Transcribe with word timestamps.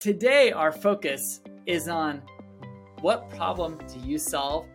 Today, 0.00 0.50
our 0.50 0.72
focus 0.72 1.42
is 1.66 1.86
on 1.86 2.22
what 3.02 3.28
problem 3.28 3.78
do 3.92 3.98
you 4.00 4.16
solve? 4.16 4.66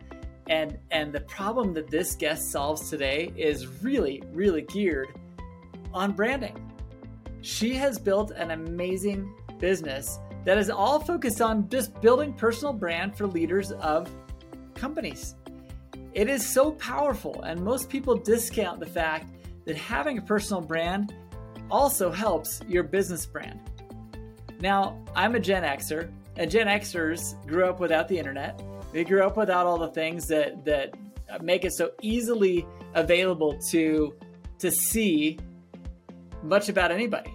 And, 0.48 0.78
and 0.92 1.12
the 1.12 1.22
problem 1.22 1.74
that 1.74 1.90
this 1.90 2.14
guest 2.14 2.52
solves 2.52 2.88
today 2.90 3.32
is 3.36 3.66
really, 3.82 4.22
really 4.32 4.62
geared 4.62 5.08
on 5.92 6.12
branding. 6.12 6.72
She 7.40 7.74
has 7.74 7.98
built 7.98 8.30
an 8.30 8.52
amazing 8.52 9.34
business 9.58 10.20
that 10.44 10.58
is 10.58 10.70
all 10.70 11.00
focused 11.00 11.42
on 11.42 11.68
just 11.68 12.00
building 12.00 12.32
personal 12.32 12.72
brand 12.72 13.18
for 13.18 13.26
leaders 13.26 13.72
of 13.72 14.08
companies. 14.74 15.34
It 16.14 16.28
is 16.28 16.46
so 16.46 16.70
powerful, 16.70 17.42
and 17.42 17.60
most 17.60 17.90
people 17.90 18.14
discount 18.14 18.78
the 18.78 18.86
fact 18.86 19.32
that 19.64 19.74
having 19.74 20.18
a 20.18 20.22
personal 20.22 20.62
brand 20.62 21.12
also 21.68 22.12
helps 22.12 22.60
your 22.68 22.84
business 22.84 23.26
brand. 23.26 23.58
Now, 24.60 25.02
I'm 25.14 25.34
a 25.34 25.40
Gen 25.40 25.62
Xer, 25.62 26.10
and 26.36 26.50
Gen 26.50 26.66
Xers 26.66 27.34
grew 27.46 27.66
up 27.66 27.80
without 27.80 28.08
the 28.08 28.18
internet. 28.18 28.62
They 28.92 29.04
grew 29.04 29.22
up 29.22 29.36
without 29.36 29.66
all 29.66 29.78
the 29.78 29.90
things 29.90 30.26
that 30.28 30.64
that 30.64 30.94
make 31.42 31.64
it 31.64 31.72
so 31.72 31.90
easily 32.02 32.66
available 32.94 33.58
to 33.70 34.14
to 34.58 34.70
see 34.70 35.38
much 36.42 36.68
about 36.68 36.90
anybody. 36.90 37.34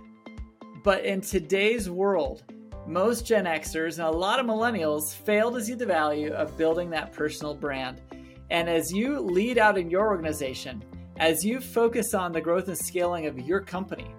But 0.83 1.05
in 1.05 1.21
today's 1.21 1.89
world, 1.89 2.43
most 2.87 3.27
Gen 3.27 3.45
Xers 3.45 3.99
and 3.99 4.07
a 4.07 4.17
lot 4.17 4.39
of 4.39 4.45
millennials 4.45 5.13
fail 5.13 5.51
to 5.51 5.63
see 5.63 5.75
the 5.75 5.85
value 5.85 6.33
of 6.33 6.57
building 6.57 6.89
that 6.89 7.13
personal 7.13 7.53
brand. 7.53 8.01
And 8.49 8.67
as 8.67 8.91
you 8.91 9.19
lead 9.19 9.59
out 9.59 9.77
in 9.77 9.89
your 9.89 10.07
organization, 10.07 10.83
as 11.17 11.45
you 11.45 11.59
focus 11.59 12.15
on 12.15 12.31
the 12.31 12.41
growth 12.41 12.67
and 12.67 12.77
scaling 12.77 13.27
of 13.27 13.39
your 13.39 13.59
company, 13.59 14.13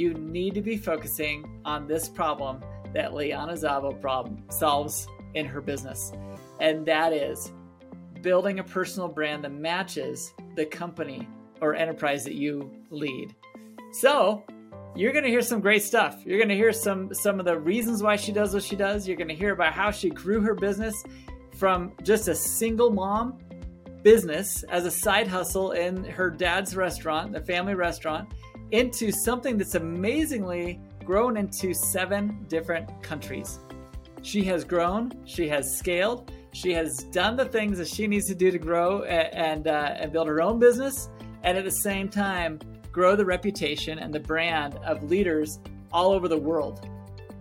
you 0.00 0.14
need 0.14 0.54
to 0.54 0.62
be 0.62 0.76
focusing 0.76 1.60
on 1.64 1.86
this 1.86 2.08
problem 2.08 2.64
that 2.94 3.12
Liana 3.14 3.52
Zavo 3.52 4.00
problem 4.00 4.42
solves 4.50 5.06
in 5.34 5.44
her 5.46 5.60
business. 5.60 6.12
And 6.58 6.84
that 6.86 7.12
is 7.12 7.52
building 8.22 8.58
a 8.58 8.64
personal 8.64 9.08
brand 9.08 9.44
that 9.44 9.52
matches 9.52 10.32
the 10.56 10.64
company 10.64 11.28
or 11.60 11.74
enterprise 11.74 12.24
that 12.24 12.34
you 12.34 12.70
lead. 12.90 13.34
So, 13.92 14.42
you're 14.96 15.12
going 15.12 15.24
to 15.24 15.30
hear 15.30 15.42
some 15.42 15.60
great 15.60 15.82
stuff. 15.84 16.22
You're 16.24 16.38
going 16.38 16.48
to 16.48 16.56
hear 16.56 16.72
some 16.72 17.14
some 17.14 17.38
of 17.38 17.46
the 17.46 17.58
reasons 17.58 18.02
why 18.02 18.16
she 18.16 18.32
does 18.32 18.52
what 18.52 18.64
she 18.64 18.74
does. 18.74 19.06
You're 19.06 19.16
going 19.16 19.28
to 19.28 19.34
hear 19.34 19.52
about 19.52 19.72
how 19.72 19.92
she 19.92 20.10
grew 20.10 20.40
her 20.40 20.54
business 20.54 21.04
from 21.54 21.92
just 22.02 22.26
a 22.26 22.34
single 22.34 22.90
mom 22.90 23.38
business 24.02 24.64
as 24.64 24.86
a 24.86 24.90
side 24.90 25.28
hustle 25.28 25.72
in 25.72 26.04
her 26.04 26.28
dad's 26.30 26.74
restaurant, 26.74 27.32
the 27.32 27.40
family 27.40 27.74
restaurant, 27.74 28.28
into 28.72 29.10
something 29.12 29.58
that's 29.58 29.74
amazingly 29.74 30.80
grown 31.04 31.36
into 31.36 31.74
seven 31.74 32.44
different 32.48 33.02
countries. 33.02 33.58
She 34.22 34.44
has 34.44 34.64
grown, 34.64 35.12
she 35.24 35.48
has 35.48 35.76
scaled, 35.76 36.30
she 36.52 36.72
has 36.72 36.98
done 37.12 37.36
the 37.36 37.44
things 37.44 37.78
that 37.78 37.88
she 37.88 38.06
needs 38.06 38.26
to 38.26 38.34
do 38.34 38.50
to 38.50 38.58
grow 38.58 39.02
and 39.04 39.34
and, 39.34 39.66
uh, 39.66 39.94
and 39.96 40.12
build 40.12 40.28
her 40.28 40.42
own 40.42 40.58
business, 40.58 41.08
and 41.42 41.56
at 41.56 41.64
the 41.64 41.70
same 41.70 42.08
time 42.08 42.58
grow 42.92 43.16
the 43.16 43.24
reputation 43.24 43.98
and 43.98 44.12
the 44.12 44.20
brand 44.20 44.74
of 44.84 45.02
leaders 45.04 45.58
all 45.92 46.12
over 46.12 46.28
the 46.28 46.36
world. 46.36 46.88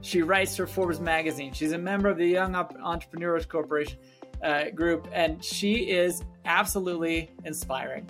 She 0.02 0.22
writes 0.22 0.56
for 0.56 0.66
Forbes 0.66 1.00
magazine. 1.00 1.54
She's 1.54 1.74
a 1.74 1.78
member 1.78 2.08
of 2.08 2.18
the 2.18 2.28
Young 2.28 2.56
Entrepreneurs 2.56 3.46
Corporation 3.46 3.98
uh, 4.44 4.70
group, 4.70 5.08
and 5.12 5.44
she 5.44 5.90
is 5.90 6.24
absolutely 6.46 7.32
inspiring. 7.44 8.10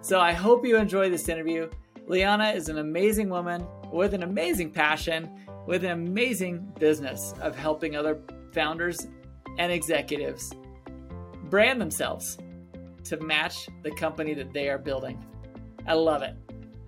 So 0.00 0.20
I 0.20 0.32
hope 0.32 0.64
you 0.64 0.76
enjoy 0.76 1.10
this 1.10 1.28
interview. 1.28 1.68
Liana 2.08 2.52
is 2.52 2.70
an 2.70 2.78
amazing 2.78 3.28
woman 3.28 3.66
with 3.92 4.14
an 4.14 4.22
amazing 4.22 4.70
passion, 4.70 5.28
with 5.66 5.84
an 5.84 5.90
amazing 5.90 6.72
business 6.78 7.34
of 7.42 7.54
helping 7.54 7.96
other 7.96 8.18
founders 8.54 9.06
and 9.58 9.70
executives 9.70 10.54
brand 11.50 11.78
themselves 11.78 12.38
to 13.04 13.18
match 13.20 13.68
the 13.82 13.90
company 13.90 14.32
that 14.32 14.54
they 14.54 14.70
are 14.70 14.78
building. 14.78 15.22
I 15.86 15.92
love 15.92 16.22
it. 16.22 16.34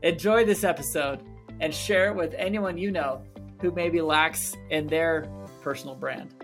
Enjoy 0.03 0.47
this 0.47 0.65
episode 0.65 1.21
and 1.61 1.75
share 1.75 2.09
it 2.09 2.17
with 2.17 2.33
anyone 2.39 2.79
you 2.79 2.91
know 2.91 3.23
who 3.61 3.73
maybe 3.73 4.01
lacks 4.01 4.57
in 4.71 4.87
their 4.87 5.31
personal 5.61 5.97
brand. 5.97 6.35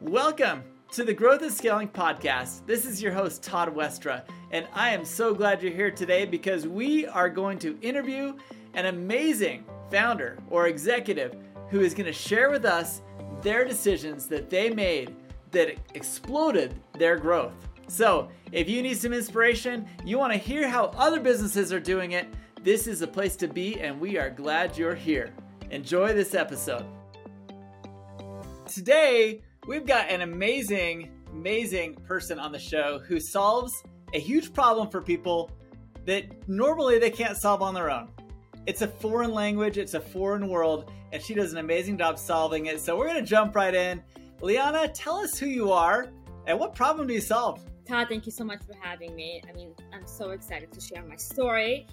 Welcome 0.00 0.62
to 0.92 1.04
the 1.04 1.12
Growth 1.12 1.42
and 1.42 1.52
Scaling 1.52 1.88
Podcast. 1.88 2.64
This 2.64 2.86
is 2.86 3.02
your 3.02 3.12
host, 3.12 3.42
Todd 3.42 3.74
Westra, 3.74 4.22
and 4.52 4.66
I 4.72 4.90
am 4.90 5.04
so 5.04 5.34
glad 5.34 5.62
you're 5.62 5.72
here 5.72 5.90
today 5.90 6.24
because 6.24 6.66
we 6.66 7.06
are 7.06 7.28
going 7.28 7.58
to 7.58 7.78
interview 7.82 8.34
an 8.74 8.86
amazing 8.86 9.64
founder 9.90 10.38
or 10.48 10.68
executive 10.68 11.34
who 11.70 11.80
is 11.80 11.92
going 11.92 12.06
to 12.06 12.12
share 12.12 12.50
with 12.50 12.64
us 12.64 13.02
their 13.42 13.64
decisions 13.64 14.26
that 14.28 14.48
they 14.48 14.70
made 14.70 15.14
that 15.50 15.76
exploded 15.94 16.74
their 16.96 17.16
growth. 17.16 17.54
So, 17.88 18.28
if 18.52 18.68
you 18.68 18.80
need 18.80 18.96
some 18.96 19.12
inspiration, 19.12 19.86
you 20.04 20.18
want 20.18 20.32
to 20.32 20.38
hear 20.38 20.68
how 20.68 20.86
other 20.96 21.20
businesses 21.20 21.72
are 21.72 21.80
doing 21.80 22.12
it, 22.12 22.26
this 22.62 22.86
is 22.86 23.02
a 23.02 23.06
place 23.06 23.36
to 23.36 23.48
be, 23.48 23.80
and 23.80 24.00
we 24.00 24.18
are 24.18 24.30
glad 24.30 24.78
you're 24.78 24.94
here. 24.94 25.34
Enjoy 25.70 26.12
this 26.14 26.34
episode. 26.34 26.86
Today, 28.66 29.42
we've 29.66 29.86
got 29.86 30.08
an 30.08 30.22
amazing, 30.22 31.10
amazing 31.32 31.94
person 32.06 32.38
on 32.38 32.52
the 32.52 32.58
show 32.58 33.00
who 33.00 33.18
solves 33.18 33.72
a 34.14 34.18
huge 34.18 34.52
problem 34.52 34.88
for 34.88 35.02
people 35.02 35.50
that 36.04 36.24
normally 36.48 36.98
they 36.98 37.10
can't 37.10 37.36
solve 37.36 37.62
on 37.62 37.74
their 37.74 37.90
own. 37.90 38.08
It's 38.66 38.82
a 38.82 38.88
foreign 38.88 39.32
language, 39.32 39.78
it's 39.78 39.94
a 39.94 40.00
foreign 40.00 40.48
world, 40.48 40.90
and 41.12 41.22
she 41.22 41.34
does 41.34 41.52
an 41.52 41.58
amazing 41.58 41.98
job 41.98 42.18
solving 42.18 42.66
it. 42.66 42.80
So 42.80 42.96
we're 42.96 43.08
going 43.08 43.20
to 43.20 43.28
jump 43.28 43.54
right 43.54 43.74
in. 43.74 44.02
Liana, 44.40 44.88
tell 44.88 45.16
us 45.16 45.38
who 45.38 45.46
you 45.46 45.72
are 45.72 46.10
and 46.46 46.58
what 46.58 46.74
problem 46.74 47.08
do 47.08 47.14
you 47.14 47.20
solve? 47.20 47.60
Todd, 47.88 48.08
thank 48.08 48.26
you 48.26 48.32
so 48.32 48.44
much 48.44 48.60
for 48.64 48.74
having 48.80 49.14
me. 49.14 49.40
I 49.48 49.52
mean, 49.52 49.72
I'm 49.92 50.06
so 50.06 50.30
excited 50.30 50.72
to 50.72 50.80
share 50.80 51.04
my 51.04 51.16
story. 51.16 51.86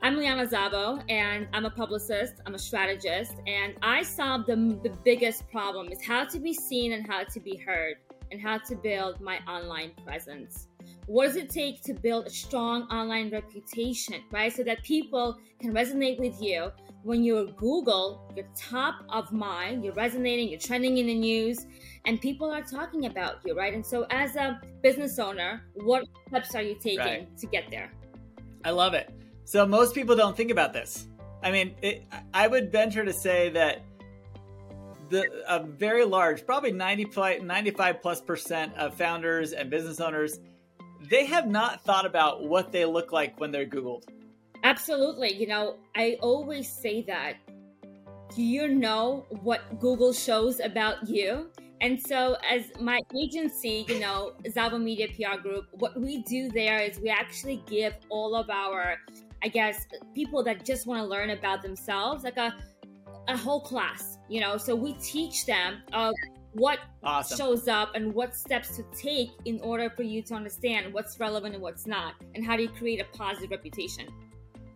I'm 0.00 0.16
Liana 0.16 0.46
Zavo, 0.46 1.02
and 1.08 1.48
I'm 1.52 1.64
a 1.64 1.70
publicist. 1.70 2.34
I'm 2.46 2.54
a 2.54 2.58
strategist, 2.58 3.34
and 3.48 3.74
I 3.82 4.04
solve 4.04 4.46
the, 4.46 4.54
the 4.84 4.96
biggest 5.04 5.50
problem 5.50 5.88
is 5.90 6.04
how 6.04 6.24
to 6.26 6.38
be 6.38 6.54
seen 6.54 6.92
and 6.92 7.04
how 7.04 7.24
to 7.24 7.40
be 7.40 7.56
heard, 7.56 7.96
and 8.30 8.40
how 8.40 8.58
to 8.58 8.76
build 8.76 9.20
my 9.20 9.38
online 9.48 9.90
presence. 10.06 10.68
What 11.06 11.26
does 11.26 11.36
it 11.36 11.50
take 11.50 11.82
to 11.82 11.94
build 11.94 12.26
a 12.26 12.30
strong 12.30 12.82
online 12.84 13.30
reputation, 13.30 14.22
right? 14.30 14.52
So 14.54 14.62
that 14.62 14.84
people 14.84 15.36
can 15.60 15.72
resonate 15.72 16.20
with 16.20 16.40
you 16.40 16.70
when 17.02 17.24
you're 17.24 17.46
Google, 17.46 18.30
you're 18.36 18.46
top 18.54 19.04
of 19.08 19.32
mind, 19.32 19.84
you're 19.84 19.94
resonating, 19.94 20.48
you're 20.48 20.60
trending 20.60 20.98
in 20.98 21.06
the 21.06 21.18
news, 21.18 21.66
and 22.04 22.20
people 22.20 22.50
are 22.52 22.62
talking 22.62 23.06
about 23.06 23.40
you, 23.44 23.56
right? 23.56 23.74
And 23.74 23.84
so, 23.84 24.06
as 24.10 24.36
a 24.36 24.60
business 24.80 25.18
owner, 25.18 25.62
what 25.74 26.04
steps 26.28 26.54
are 26.54 26.62
you 26.62 26.76
taking 26.80 26.98
right. 26.98 27.38
to 27.38 27.46
get 27.48 27.64
there? 27.68 27.90
I 28.64 28.70
love 28.70 28.94
it. 28.94 29.17
So 29.48 29.64
most 29.64 29.94
people 29.94 30.14
don't 30.14 30.36
think 30.36 30.50
about 30.50 30.74
this. 30.74 31.06
I 31.42 31.50
mean, 31.50 31.74
it, 31.80 32.04
I 32.34 32.46
would 32.46 32.70
venture 32.70 33.02
to 33.06 33.14
say 33.14 33.48
that 33.48 33.80
the 35.08 35.24
a 35.48 35.64
very 35.64 36.04
large, 36.04 36.44
probably 36.44 36.70
95, 36.70 37.44
95 37.44 38.02
plus 38.02 38.20
percent 38.20 38.76
of 38.76 38.92
founders 38.92 39.54
and 39.54 39.70
business 39.70 40.00
owners, 40.00 40.40
they 41.08 41.24
have 41.24 41.48
not 41.48 41.82
thought 41.82 42.04
about 42.04 42.44
what 42.44 42.72
they 42.72 42.84
look 42.84 43.10
like 43.10 43.40
when 43.40 43.50
they're 43.50 43.64
Googled. 43.64 44.02
Absolutely. 44.64 45.32
You 45.32 45.46
know, 45.46 45.76
I 45.96 46.18
always 46.20 46.70
say 46.70 47.00
that. 47.04 47.36
Do 48.36 48.42
you 48.42 48.68
know 48.68 49.24
what 49.40 49.80
Google 49.80 50.12
shows 50.12 50.60
about 50.60 51.08
you? 51.08 51.48
And 51.80 51.98
so, 51.98 52.36
as 52.46 52.64
my 52.80 53.00
agency, 53.18 53.86
you 53.88 53.98
know, 53.98 54.34
Zavo 54.48 54.78
Media 54.78 55.08
PR 55.08 55.40
Group, 55.40 55.68
what 55.72 55.98
we 55.98 56.22
do 56.24 56.50
there 56.50 56.80
is 56.80 57.00
we 57.00 57.08
actually 57.08 57.62
give 57.66 57.94
all 58.10 58.34
of 58.34 58.50
our 58.50 58.98
I 59.42 59.48
guess, 59.48 59.86
people 60.14 60.42
that 60.44 60.64
just 60.64 60.86
want 60.86 61.00
to 61.02 61.06
learn 61.06 61.30
about 61.30 61.62
themselves, 61.62 62.24
like 62.24 62.36
a 62.36 62.54
a 63.28 63.36
whole 63.36 63.60
class, 63.60 64.18
you 64.28 64.40
know. 64.40 64.56
So 64.56 64.74
we 64.74 64.94
teach 64.94 65.46
them 65.46 65.82
of 65.92 66.14
what 66.52 66.78
awesome. 67.02 67.36
shows 67.36 67.68
up 67.68 67.94
and 67.94 68.12
what 68.12 68.34
steps 68.34 68.76
to 68.76 68.84
take 68.96 69.30
in 69.44 69.60
order 69.60 69.90
for 69.90 70.02
you 70.02 70.22
to 70.22 70.34
understand 70.34 70.92
what's 70.92 71.20
relevant 71.20 71.54
and 71.54 71.62
what's 71.62 71.86
not, 71.86 72.14
and 72.34 72.44
how 72.44 72.56
do 72.56 72.62
you 72.62 72.68
create 72.68 73.00
a 73.00 73.16
positive 73.16 73.50
reputation. 73.50 74.06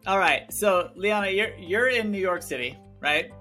All 0.06 0.18
right, 0.18 0.52
so 0.52 0.90
Liana, 0.96 1.30
you're 1.30 1.54
you're 1.56 1.88
in 1.88 2.10
New 2.10 2.20
York 2.20 2.42
City, 2.42 2.76
right? 3.00 3.32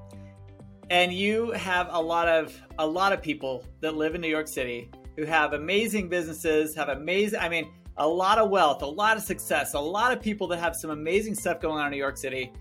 And 0.90 1.14
you 1.14 1.52
have 1.52 1.88
a 1.92 2.02
lot 2.02 2.28
of 2.28 2.56
a 2.80 2.86
lot 2.86 3.14
of 3.14 3.22
people 3.22 3.66
that 3.82 3.96
live 3.96 4.16
in 4.16 4.22
New 4.22 4.30
York 4.30 4.48
City 4.48 4.90
who 5.18 5.26
have 5.26 5.54
amazing 5.54 6.10
businesses, 6.10 6.76
have 6.76 6.90
amazing. 6.90 7.40
I 7.40 7.50
mean, 7.50 7.72
a 7.98 8.08
lot 8.08 8.38
of 8.38 8.50
wealth, 8.50 8.82
a 8.82 8.86
lot 8.86 9.18
of 9.18 9.24
success, 9.24 9.74
a 9.74 9.80
lot 9.80 10.12
of 10.12 10.22
people 10.22 10.48
that 10.48 10.60
have 10.60 10.76
some 10.76 10.92
amazing 10.92 11.36
stuff 11.36 11.60
going 11.60 11.80
on 11.80 11.88
in 11.88 11.92
New 11.92 11.98
York 11.98 12.18
City. 12.18 12.52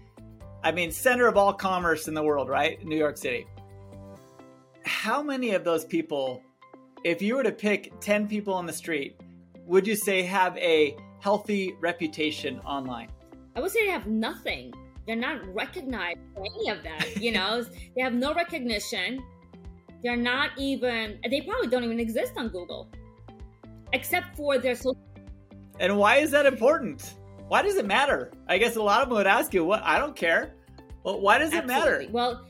I 0.62 0.72
mean, 0.72 0.90
center 0.90 1.26
of 1.26 1.36
all 1.36 1.52
commerce 1.52 2.08
in 2.08 2.14
the 2.14 2.22
world, 2.22 2.48
right? 2.48 2.84
New 2.84 2.96
York 2.96 3.16
City. 3.16 3.46
How 4.84 5.22
many 5.22 5.52
of 5.52 5.64
those 5.64 5.84
people, 5.84 6.42
if 7.04 7.22
you 7.22 7.36
were 7.36 7.42
to 7.42 7.52
pick 7.52 7.92
10 8.00 8.28
people 8.28 8.52
on 8.52 8.66
the 8.66 8.72
street, 8.72 9.20
would 9.66 9.86
you 9.86 9.94
say 9.94 10.22
have 10.22 10.56
a 10.58 10.96
healthy 11.20 11.74
reputation 11.80 12.58
online? 12.60 13.08
I 13.56 13.60
would 13.60 13.70
say 13.70 13.86
they 13.86 13.92
have 13.92 14.06
nothing. 14.06 14.72
they're 15.06 15.16
not 15.16 15.42
recognized 15.54 16.18
for 16.34 16.44
any 16.44 16.70
of 16.70 16.82
that. 16.82 17.16
You 17.16 17.32
know, 17.38 17.64
they 17.94 18.02
have 18.02 18.14
no 18.14 18.34
recognition. 18.34 19.22
They're 20.02 20.16
not 20.16 20.50
even. 20.56 21.18
They 21.28 21.40
probably 21.42 21.68
don't 21.68 21.84
even 21.84 22.00
exist 22.00 22.32
on 22.36 22.48
Google, 22.48 22.88
except 23.92 24.36
for 24.36 24.58
their 24.58 24.74
social. 24.74 25.09
And 25.80 25.96
why 25.96 26.16
is 26.16 26.30
that 26.30 26.46
important? 26.46 27.14
Why 27.48 27.62
does 27.62 27.76
it 27.76 27.86
matter? 27.86 28.30
I 28.48 28.58
guess 28.58 28.76
a 28.76 28.82
lot 28.82 29.02
of 29.02 29.08
them 29.08 29.16
would 29.16 29.26
ask 29.26 29.52
you, 29.52 29.64
"What? 29.64 29.82
I 29.82 29.98
don't 29.98 30.14
care." 30.14 30.54
Well, 31.02 31.20
why 31.20 31.38
does 31.38 31.52
Absolutely. 31.52 31.74
it 31.74 31.78
matter? 31.78 32.12
Well, 32.12 32.46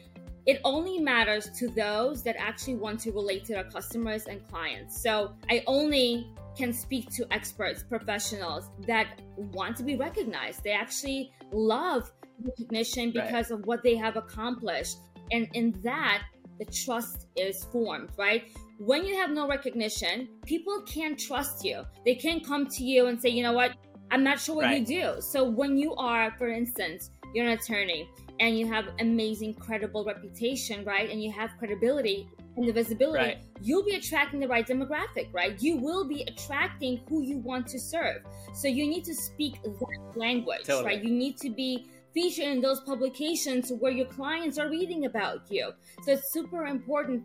it 0.47 0.61
only 0.65 0.99
matters 0.99 1.49
to 1.59 1.69
those 1.69 2.23
that 2.25 2.35
actually 2.37 2.75
want 2.75 2.99
to 3.01 3.13
relate 3.13 3.45
to 3.45 3.53
their 3.53 3.65
customers 3.65 4.27
and 4.27 4.47
clients. 4.49 5.01
So 5.01 5.33
I 5.49 5.63
only 5.67 6.27
can 6.57 6.73
speak 6.73 7.09
to 7.15 7.27
experts, 7.31 7.85
professionals 7.85 8.69
that 8.87 9.07
want 9.37 9.77
to 9.77 9.85
be 9.85 9.97
recognized. 9.97 10.65
They 10.65 10.73
actually 10.73 11.31
love 11.53 12.11
recognition 12.43 13.13
because 13.13 13.51
right. 13.51 13.61
of 13.61 13.67
what 13.67 13.83
they 13.85 13.95
have 13.95 14.17
accomplished. 14.17 14.97
And 15.31 15.49
in 15.55 15.81
that, 15.85 16.23
the 16.59 16.65
trust 16.65 17.29
is 17.37 17.65
formed, 17.65 18.11
right? 18.17 18.45
When 18.81 19.05
you 19.05 19.15
have 19.17 19.29
no 19.31 19.47
recognition, 19.47 20.27
people 20.47 20.81
can't 20.87 21.19
trust 21.19 21.67
you. 21.67 21.85
They 22.07 22.15
can't 22.15 22.43
come 22.43 22.67
to 22.67 22.83
you 22.83 23.09
and 23.09 23.21
say, 23.21 23.29
you 23.29 23.43
know 23.43 23.53
what, 23.53 23.73
I'm 24.11 24.25
not 24.25 24.41
sure 24.41 24.57
what 24.57 24.65
right. 24.65 24.81
you 24.81 24.87
do. 24.87 25.21
So 25.21 25.45
when 25.45 25.77
you 25.77 25.95
are, 25.97 26.35
for 26.39 26.49
instance, 26.49 27.11
you're 27.35 27.45
an 27.45 27.53
attorney 27.53 28.09
and 28.41 28.59
you 28.59 28.67
have 28.67 28.89
amazing 29.01 29.53
credible 29.53 30.03
reputation 30.03 30.83
right 30.85 31.11
and 31.11 31.23
you 31.23 31.31
have 31.31 31.51
credibility 31.59 32.27
and 32.57 32.67
the 32.67 32.73
visibility 32.73 33.23
right. 33.23 33.45
you'll 33.63 33.85
be 33.85 33.95
attracting 33.95 34.41
the 34.41 34.49
right 34.49 34.67
demographic 34.67 35.29
right 35.33 35.63
you 35.63 35.77
will 35.77 36.09
be 36.09 36.23
attracting 36.23 37.01
who 37.09 37.23
you 37.23 37.39
want 37.39 37.69
to 37.69 37.79
serve 37.79 38.23
so 38.53 38.67
you 38.67 38.89
need 38.89 39.05
to 39.05 39.15
speak 39.15 39.63
that 39.63 40.17
language 40.17 40.65
totally. 40.65 40.87
right 40.87 41.05
you 41.05 41.11
need 41.11 41.37
to 41.37 41.51
be 41.51 41.87
featured 42.13 42.47
in 42.47 42.61
those 42.61 42.81
publications 42.81 43.71
where 43.79 43.93
your 43.93 44.07
clients 44.07 44.59
are 44.59 44.69
reading 44.69 45.05
about 45.05 45.43
you 45.49 45.71
so 46.03 46.13
it's 46.13 46.33
super 46.33 46.67
important 46.67 47.23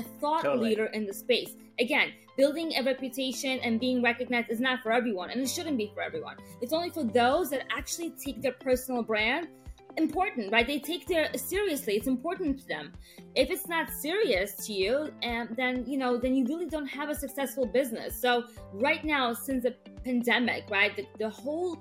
a 0.00 0.02
thought 0.20 0.42
totally. 0.42 0.70
leader 0.70 0.86
in 0.86 1.06
the 1.06 1.12
space 1.12 1.52
again 1.78 2.08
building 2.36 2.72
a 2.76 2.82
reputation 2.82 3.58
and 3.60 3.78
being 3.78 4.02
recognized 4.02 4.50
is 4.50 4.60
not 4.60 4.82
for 4.82 4.92
everyone 4.92 5.30
and 5.30 5.40
it 5.40 5.48
shouldn't 5.48 5.76
be 5.76 5.90
for 5.94 6.02
everyone 6.02 6.36
it's 6.60 6.72
only 6.72 6.90
for 6.90 7.04
those 7.04 7.50
that 7.50 7.62
actually 7.70 8.10
take 8.10 8.40
their 8.42 8.56
personal 8.68 9.02
brand 9.02 9.48
important, 9.96 10.52
right? 10.52 10.66
They 10.66 10.78
take 10.78 11.06
their 11.06 11.32
seriously. 11.36 11.94
It's 11.96 12.06
important 12.06 12.60
to 12.60 12.66
them. 12.66 12.92
If 13.34 13.50
it's 13.50 13.68
not 13.68 13.90
serious 13.90 14.54
to 14.66 14.72
you, 14.72 15.12
and 15.22 15.48
um, 15.48 15.54
then 15.56 15.84
you 15.86 15.98
know, 15.98 16.16
then 16.16 16.34
you 16.34 16.46
really 16.46 16.66
don't 16.66 16.86
have 16.86 17.08
a 17.08 17.14
successful 17.14 17.66
business. 17.66 18.20
So 18.20 18.44
right 18.72 19.04
now, 19.04 19.32
since 19.32 19.64
the 19.64 19.74
pandemic, 20.04 20.64
right, 20.70 20.94
the, 20.96 21.06
the 21.18 21.30
whole 21.30 21.78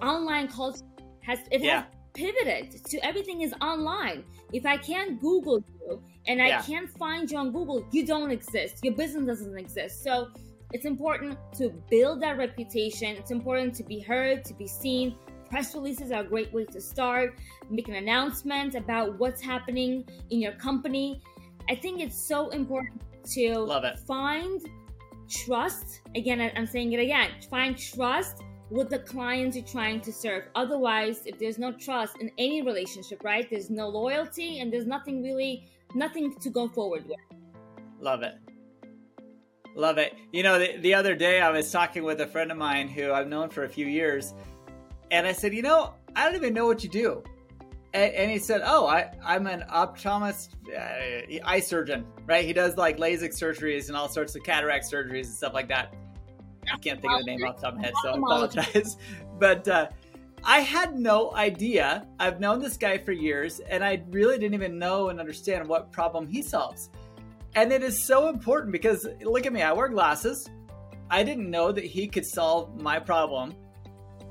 online 0.00 0.48
culture 0.48 0.84
has 1.22 1.38
it 1.50 1.62
yeah. 1.62 1.82
has 1.82 1.84
pivoted 2.14 2.84
to 2.84 3.06
everything 3.06 3.42
is 3.42 3.54
online. 3.60 4.24
If 4.52 4.66
I 4.66 4.76
can't 4.76 5.20
Google 5.20 5.64
you 5.80 6.02
and 6.26 6.40
I 6.40 6.60
can't 6.62 6.88
find 6.88 7.30
you 7.30 7.38
on 7.38 7.52
Google, 7.52 7.86
you 7.90 8.06
don't 8.06 8.30
exist. 8.30 8.78
Your 8.82 8.94
business 8.94 9.26
doesn't 9.26 9.58
exist. 9.58 10.02
So 10.02 10.28
it's 10.72 10.84
important 10.84 11.38
to 11.58 11.70
build 11.90 12.22
that 12.22 12.38
reputation. 12.38 13.16
It's 13.16 13.30
important 13.30 13.74
to 13.76 13.84
be 13.84 14.00
heard, 14.00 14.44
to 14.44 14.54
be 14.54 14.66
seen, 14.66 15.16
press 15.50 15.74
releases 15.74 16.10
are 16.12 16.22
a 16.22 16.24
great 16.24 16.52
way 16.54 16.64
to 16.64 16.80
start, 16.80 17.34
make 17.68 17.88
an 17.88 17.96
announcement 17.96 18.74
about 18.74 19.18
what's 19.18 19.42
happening 19.42 20.02
in 20.30 20.40
your 20.40 20.52
company. 20.52 21.20
I 21.68 21.74
think 21.74 22.00
it's 22.00 22.16
so 22.16 22.48
important 22.50 23.02
to 23.34 23.58
Love 23.58 23.84
it. 23.84 23.98
find 23.98 24.62
trust. 25.28 26.00
Again, 26.14 26.50
I'm 26.56 26.66
saying 26.66 26.92
it 26.92 27.00
again 27.00 27.30
find 27.50 27.76
trust 27.76 28.42
with 28.70 28.88
the 28.88 29.00
clients 29.00 29.54
you're 29.54 29.66
trying 29.66 30.00
to 30.00 30.12
serve. 30.12 30.44
Otherwise, 30.54 31.22
if 31.26 31.38
there's 31.38 31.58
no 31.58 31.72
trust 31.72 32.16
in 32.20 32.30
any 32.38 32.62
relationship, 32.62 33.22
right, 33.22 33.48
there's 33.50 33.68
no 33.68 33.88
loyalty 33.88 34.60
and 34.60 34.72
there's 34.72 34.86
nothing 34.86 35.22
really, 35.22 35.68
nothing 35.94 36.34
to 36.34 36.50
go 36.50 36.68
forward 36.68 37.06
with. 37.06 37.18
Love 38.00 38.22
it. 38.22 38.34
Love 39.74 39.98
it. 39.98 40.14
You 40.32 40.42
know, 40.42 40.58
the, 40.58 40.76
the 40.78 40.94
other 40.94 41.14
day 41.14 41.40
I 41.40 41.50
was 41.50 41.70
talking 41.70 42.02
with 42.02 42.20
a 42.20 42.26
friend 42.26 42.50
of 42.50 42.58
mine 42.58 42.88
who 42.88 43.12
I've 43.12 43.28
known 43.28 43.48
for 43.48 43.64
a 43.64 43.68
few 43.68 43.86
years, 43.86 44.34
and 45.10 45.26
I 45.26 45.32
said, 45.32 45.54
you 45.54 45.62
know, 45.62 45.94
I 46.14 46.26
don't 46.26 46.36
even 46.36 46.52
know 46.52 46.66
what 46.66 46.84
you 46.84 46.90
do. 46.90 47.22
And, 47.94 48.12
and 48.14 48.30
he 48.30 48.38
said, 48.38 48.62
oh, 48.64 48.86
I, 48.86 49.10
I'm 49.24 49.46
an 49.46 49.64
optometrist, 49.70 50.50
uh, 50.76 51.40
eye 51.44 51.60
surgeon, 51.60 52.06
right? 52.26 52.44
He 52.44 52.52
does 52.52 52.76
like 52.76 52.98
LASIK 52.98 53.30
surgeries 53.30 53.88
and 53.88 53.96
all 53.96 54.08
sorts 54.08 54.34
of 54.34 54.42
cataract 54.42 54.90
surgeries 54.90 55.26
and 55.26 55.34
stuff 55.34 55.54
like 55.54 55.68
that. 55.68 55.94
I 56.72 56.78
can't 56.78 57.00
think 57.00 57.12
of 57.12 57.20
the 57.20 57.26
name 57.26 57.44
off 57.44 57.56
the 57.56 57.62
top 57.62 57.72
of 57.72 57.80
my 57.80 57.86
head, 57.86 57.94
so 58.02 58.10
I 58.10 58.16
apologize. 58.16 58.96
But 59.38 59.66
uh, 59.66 59.88
I 60.44 60.60
had 60.60 60.98
no 60.98 61.34
idea. 61.34 62.06
I've 62.18 62.40
known 62.40 62.60
this 62.60 62.76
guy 62.76 62.98
for 62.98 63.12
years, 63.12 63.60
and 63.60 63.84
I 63.84 64.02
really 64.10 64.38
didn't 64.38 64.54
even 64.54 64.78
know 64.78 65.08
and 65.08 65.20
understand 65.20 65.68
what 65.68 65.92
problem 65.92 66.26
he 66.26 66.42
solves. 66.42 66.90
And 67.54 67.72
it 67.72 67.82
is 67.82 68.06
so 68.06 68.28
important 68.28 68.72
because 68.72 69.06
look 69.22 69.46
at 69.46 69.52
me, 69.52 69.62
I 69.62 69.72
wear 69.72 69.88
glasses. 69.88 70.48
I 71.10 71.22
didn't 71.22 71.50
know 71.50 71.70
that 71.70 71.84
he 71.84 72.08
could 72.08 72.24
solve 72.24 72.80
my 72.80 72.98
problem 72.98 73.54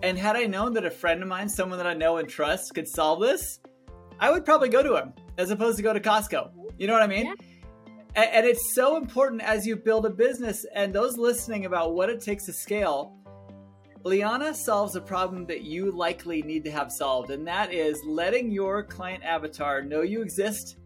and 0.03 0.17
had 0.17 0.35
I 0.35 0.45
known 0.45 0.73
that 0.73 0.85
a 0.85 0.89
friend 0.89 1.21
of 1.21 1.27
mine, 1.27 1.47
someone 1.47 1.77
that 1.77 1.87
I 1.87 1.93
know 1.93 2.17
and 2.17 2.27
trust, 2.27 2.73
could 2.73 2.87
solve 2.87 3.21
this, 3.21 3.59
I 4.19 4.31
would 4.31 4.45
probably 4.45 4.69
go 4.69 4.81
to 4.81 4.95
him 4.95 5.13
as 5.37 5.51
opposed 5.51 5.77
to 5.77 5.83
go 5.83 5.93
to 5.93 5.99
Costco. 5.99 6.51
You 6.77 6.87
know 6.87 6.93
what 6.93 7.03
I 7.03 7.07
mean? 7.07 7.27
Yeah. 7.27 7.33
And, 8.15 8.29
and 8.31 8.45
it's 8.47 8.73
so 8.73 8.97
important 8.97 9.43
as 9.43 9.67
you 9.67 9.75
build 9.75 10.05
a 10.05 10.09
business 10.09 10.65
and 10.73 10.91
those 10.91 11.17
listening 11.17 11.65
about 11.65 11.93
what 11.93 12.09
it 12.09 12.19
takes 12.19 12.45
to 12.45 12.53
scale. 12.53 13.15
Liana 14.03 14.53
solves 14.53 14.95
a 14.95 15.01
problem 15.01 15.45
that 15.45 15.61
you 15.61 15.91
likely 15.91 16.41
need 16.41 16.63
to 16.63 16.71
have 16.71 16.91
solved, 16.91 17.29
and 17.29 17.45
that 17.47 17.71
is 17.71 18.03
letting 18.05 18.51
your 18.51 18.83
client 18.83 19.23
avatar 19.23 19.81
know 19.81 20.01
you 20.01 20.21
exist, 20.21 20.77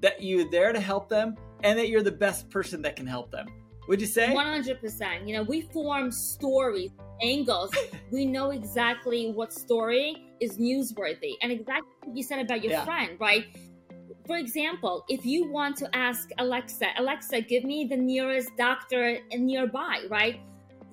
that 0.00 0.22
you're 0.22 0.50
there 0.50 0.72
to 0.72 0.80
help 0.80 1.08
them, 1.08 1.36
and 1.62 1.78
that 1.78 1.88
you're 1.88 2.02
the 2.02 2.10
best 2.10 2.50
person 2.50 2.82
that 2.82 2.96
can 2.96 3.06
help 3.06 3.30
them. 3.30 3.46
Would 3.88 4.00
you 4.00 4.06
say? 4.06 4.28
100%. 4.28 5.26
You 5.26 5.36
know, 5.36 5.42
we 5.42 5.60
form 5.60 6.10
stories, 6.10 6.90
angles. 7.22 7.70
we 8.10 8.24
know 8.24 8.50
exactly 8.50 9.30
what 9.30 9.52
story 9.52 10.16
is 10.40 10.58
newsworthy. 10.58 11.34
And 11.42 11.52
exactly 11.52 11.92
what 12.02 12.16
you 12.16 12.22
said 12.22 12.40
about 12.40 12.62
your 12.62 12.72
yeah. 12.72 12.84
friend, 12.84 13.16
right? 13.20 13.46
For 14.26 14.38
example, 14.38 15.04
if 15.08 15.26
you 15.26 15.46
want 15.50 15.76
to 15.76 15.96
ask 15.96 16.30
Alexa, 16.38 16.86
Alexa, 16.96 17.42
give 17.42 17.64
me 17.64 17.84
the 17.84 17.96
nearest 17.96 18.50
doctor 18.56 19.18
nearby, 19.32 20.06
right? 20.08 20.40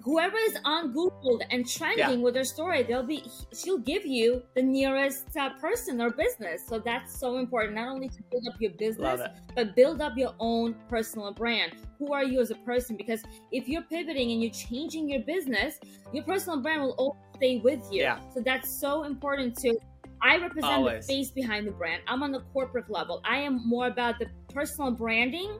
Whoever 0.03 0.37
is 0.37 0.57
on 0.65 0.87
Google 0.91 1.41
and 1.49 1.67
trending 1.67 2.19
yeah. 2.19 2.23
with 2.23 2.33
their 2.33 2.43
story, 2.43 2.83
they'll 2.83 3.03
be 3.03 3.23
she'll 3.53 3.77
give 3.77 4.05
you 4.05 4.41
the 4.55 4.61
nearest 4.61 5.35
uh, 5.37 5.51
person 5.59 6.01
or 6.01 6.09
business. 6.11 6.65
So 6.67 6.79
that's 6.79 7.19
so 7.19 7.37
important. 7.37 7.75
Not 7.75 7.87
only 7.89 8.09
to 8.09 8.23
build 8.31 8.47
up 8.47 8.55
your 8.59 8.71
business, 8.71 9.21
but 9.55 9.75
build 9.75 10.01
up 10.01 10.13
your 10.17 10.33
own 10.39 10.75
personal 10.89 11.31
brand. 11.33 11.73
Who 11.99 12.13
are 12.13 12.23
you 12.23 12.41
as 12.41 12.51
a 12.51 12.55
person? 12.55 12.97
Because 12.97 13.23
if 13.51 13.67
you're 13.67 13.83
pivoting 13.83 14.31
and 14.31 14.41
you're 14.41 14.51
changing 14.51 15.09
your 15.09 15.21
business, 15.21 15.79
your 16.13 16.23
personal 16.23 16.61
brand 16.61 16.81
will 16.81 16.95
always 16.97 17.21
stay 17.35 17.57
with 17.57 17.81
you. 17.91 18.01
Yeah. 18.01 18.19
So 18.33 18.41
that's 18.41 18.69
so 18.69 19.03
important 19.03 19.57
to. 19.59 19.77
I 20.23 20.37
represent 20.37 20.73
always. 20.73 21.07
the 21.07 21.13
face 21.13 21.31
behind 21.31 21.65
the 21.65 21.71
brand. 21.71 22.03
I'm 22.07 22.21
on 22.21 22.31
the 22.31 22.41
corporate 22.53 22.91
level. 22.91 23.21
I 23.25 23.37
am 23.37 23.67
more 23.67 23.87
about 23.87 24.19
the 24.19 24.27
personal 24.53 24.91
branding. 24.91 25.59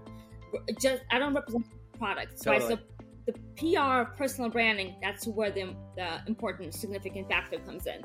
Just 0.80 1.02
I 1.12 1.18
don't 1.18 1.34
represent 1.34 1.66
products, 1.98 2.42
totally. 2.42 2.76
right? 2.76 2.80
So 2.80 3.01
the 3.26 3.34
PR 3.56 4.12
personal 4.16 4.50
branding, 4.50 4.96
that's 5.02 5.28
where 5.28 5.52
the, 5.52 5.76
the 5.96 6.22
important, 6.28 6.74
significant 6.74 7.28
factor 7.28 7.60
comes 7.60 7.86
in. 7.88 8.04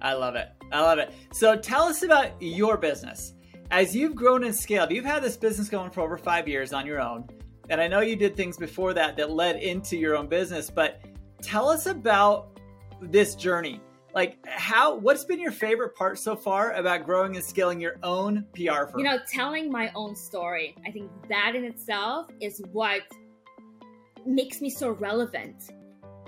I 0.00 0.12
love 0.12 0.36
it. 0.36 0.48
I 0.72 0.80
love 0.80 0.98
it. 0.98 1.12
So 1.32 1.56
tell 1.56 1.84
us 1.84 2.02
about 2.02 2.40
your 2.40 2.76
business. 2.76 3.34
As 3.70 3.94
you've 3.94 4.14
grown 4.14 4.44
and 4.44 4.54
scaled, 4.54 4.90
you've 4.90 5.04
had 5.04 5.22
this 5.22 5.36
business 5.36 5.68
going 5.68 5.90
for 5.90 6.00
over 6.00 6.16
five 6.16 6.48
years 6.48 6.72
on 6.72 6.86
your 6.86 7.00
own. 7.00 7.28
And 7.68 7.80
I 7.80 7.88
know 7.88 8.00
you 8.00 8.16
did 8.16 8.36
things 8.36 8.56
before 8.56 8.94
that 8.94 9.16
that 9.16 9.30
led 9.30 9.56
into 9.56 9.96
your 9.96 10.16
own 10.16 10.26
business, 10.26 10.70
but 10.70 11.02
tell 11.42 11.68
us 11.68 11.86
about 11.86 12.58
this 13.02 13.34
journey. 13.34 13.80
Like 14.14 14.38
how 14.46 14.96
what's 14.96 15.24
been 15.24 15.38
your 15.38 15.52
favorite 15.52 15.94
part 15.94 16.18
so 16.18 16.34
far 16.34 16.72
about 16.72 17.04
growing 17.04 17.36
and 17.36 17.44
scaling 17.44 17.78
your 17.78 17.96
own 18.02 18.46
PR 18.54 18.86
firm? 18.86 18.98
You 18.98 19.04
know, 19.04 19.18
telling 19.30 19.70
my 19.70 19.92
own 19.94 20.16
story. 20.16 20.74
I 20.86 20.90
think 20.90 21.10
that 21.28 21.52
in 21.54 21.64
itself 21.64 22.28
is 22.40 22.62
what 22.72 23.02
makes 24.26 24.60
me 24.60 24.70
so 24.70 24.90
relevant. 24.90 25.70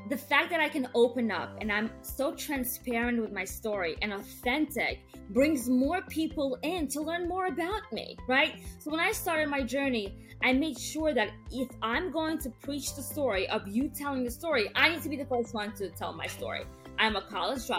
The 0.08 0.16
fact 0.16 0.50
that 0.50 0.60
I 0.60 0.68
can 0.68 0.88
open 0.94 1.30
up 1.30 1.56
and 1.60 1.70
I'm 1.70 1.90
so 2.02 2.34
transparent 2.34 3.20
with 3.20 3.32
my 3.32 3.44
story 3.44 3.96
and 4.02 4.12
authentic 4.12 5.00
brings 5.30 5.68
more 5.68 6.02
people 6.02 6.58
in 6.62 6.88
to 6.88 7.00
learn 7.00 7.28
more 7.28 7.46
about 7.46 7.82
me, 7.92 8.16
right? 8.26 8.60
So 8.78 8.90
when 8.90 9.00
I 9.00 9.12
started 9.12 9.48
my 9.48 9.62
journey, 9.62 10.14
I 10.42 10.52
made 10.52 10.78
sure 10.78 11.12
that 11.14 11.30
if 11.52 11.68
I'm 11.82 12.10
going 12.10 12.38
to 12.38 12.50
preach 12.50 12.96
the 12.96 13.02
story 13.02 13.48
of 13.50 13.68
you 13.68 13.88
telling 13.88 14.24
the 14.24 14.30
story, 14.30 14.70
I 14.74 14.88
need 14.88 15.02
to 15.02 15.08
be 15.08 15.16
the 15.16 15.26
first 15.26 15.54
one 15.54 15.72
to 15.74 15.90
tell 15.90 16.12
my 16.12 16.26
story. 16.26 16.64
I'm 16.98 17.16
a 17.16 17.22
college 17.22 17.60
dropout, 17.60 17.78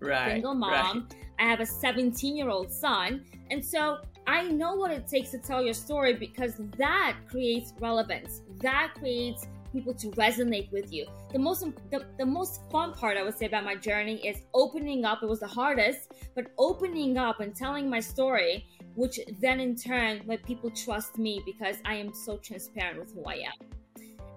right, 0.00 0.32
single 0.32 0.54
mom. 0.54 0.98
Right. 1.10 1.16
I 1.38 1.44
have 1.44 1.60
a 1.60 1.66
17 1.66 2.36
year 2.36 2.50
old 2.50 2.70
son. 2.70 3.24
And 3.50 3.64
so 3.64 3.98
I 4.26 4.48
know 4.48 4.74
what 4.76 4.90
it 4.90 5.06
takes 5.08 5.30
to 5.30 5.38
tell 5.38 5.62
your 5.62 5.74
story 5.74 6.14
because 6.14 6.54
that 6.78 7.16
creates 7.28 7.72
relevance. 7.80 8.42
That 8.60 8.94
creates 8.98 9.46
people 9.72 9.94
to 9.94 10.08
resonate 10.10 10.70
with 10.70 10.92
you. 10.92 11.06
The 11.32 11.38
most 11.38 11.64
the, 11.90 12.06
the 12.18 12.26
most 12.26 12.60
fun 12.70 12.92
part 12.92 13.16
I 13.16 13.22
would 13.22 13.36
say 13.36 13.46
about 13.46 13.64
my 13.64 13.74
journey 13.74 14.16
is 14.26 14.36
opening 14.54 15.04
up. 15.04 15.22
It 15.22 15.28
was 15.28 15.40
the 15.40 15.46
hardest, 15.46 16.12
but 16.34 16.46
opening 16.58 17.16
up 17.18 17.40
and 17.40 17.54
telling 17.56 17.88
my 17.88 18.00
story, 18.00 18.66
which 18.94 19.18
then 19.40 19.60
in 19.60 19.74
turn 19.74 20.22
let 20.26 20.42
people 20.44 20.70
trust 20.70 21.18
me 21.18 21.42
because 21.46 21.76
I 21.84 21.94
am 21.94 22.12
so 22.12 22.36
transparent 22.36 22.98
with 22.98 23.14
who 23.14 23.24
I 23.24 23.34
am. 23.34 23.68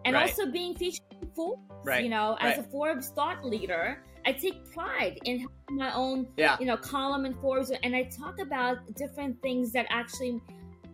And 0.05 0.15
Right. 0.15 0.29
also 0.29 0.45
being 0.51 0.75
featured 0.75 1.04
Right, 1.83 2.03
you 2.03 2.09
know, 2.09 2.37
as 2.39 2.57
right. 2.57 2.65
a 2.65 2.69
Forbes 2.69 3.09
thought 3.09 3.45
leader, 3.45 4.03
I 4.25 4.31
take 4.31 4.57
pride 4.73 5.19
in 5.25 5.47
my 5.69 5.93
own 5.93 6.27
Yeah. 6.37 6.57
you 6.59 6.65
know 6.65 6.77
column 6.77 7.25
in 7.25 7.33
Forbes, 7.35 7.71
and 7.83 7.95
I 7.95 8.03
talk 8.03 8.39
about 8.39 8.77
different 8.95 9.41
things 9.41 9.71
that 9.73 9.85
actually 9.89 10.41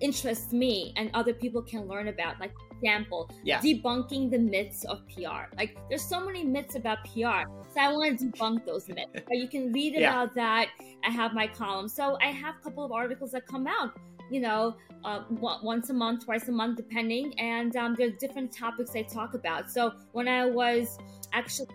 interest 0.01 0.51
me 0.51 0.93
and 0.97 1.11
other 1.13 1.33
people 1.33 1.61
can 1.61 1.87
learn 1.87 2.07
about. 2.07 2.39
Like 2.39 2.51
for 2.57 2.75
example, 2.75 3.29
Yeah. 3.43 3.59
debunking 3.61 4.31
the 4.31 4.39
myths 4.39 4.83
of 4.85 4.97
PR. 5.07 5.43
Like 5.55 5.77
there's 5.89 6.03
so 6.03 6.19
many 6.19 6.43
myths 6.43 6.75
about 6.75 6.97
PR, 7.05 7.41
so 7.69 7.79
I 7.79 7.91
want 7.93 8.19
to 8.19 8.25
debunk 8.25 8.65
those 8.65 8.87
myths. 8.89 9.11
But 9.27 9.37
you 9.37 9.47
can 9.47 9.71
read 9.71 9.93
Yeah. 9.93 10.09
about 10.09 10.35
that. 10.35 10.69
I 11.05 11.09
have 11.11 11.33
my 11.33 11.47
column, 11.47 11.87
so 11.87 12.17
I 12.21 12.31
have 12.43 12.55
a 12.59 12.63
couple 12.63 12.83
of 12.83 12.91
articles 12.91 13.31
that 13.31 13.45
come 13.45 13.67
out. 13.67 13.91
You 14.31 14.39
know, 14.39 14.75
uh, 15.03 15.23
once 15.29 15.89
a 15.89 15.93
month, 15.93 16.25
twice 16.25 16.47
a 16.47 16.51
month, 16.51 16.77
depending, 16.77 17.37
and 17.39 17.75
um, 17.75 17.95
there's 17.97 18.17
different 18.17 18.51
topics 18.51 18.95
I 18.95 19.03
talk 19.03 19.33
about. 19.33 19.69
So 19.69 19.93
when 20.13 20.27
I 20.27 20.45
was 20.45 20.97
actually, 21.33 21.67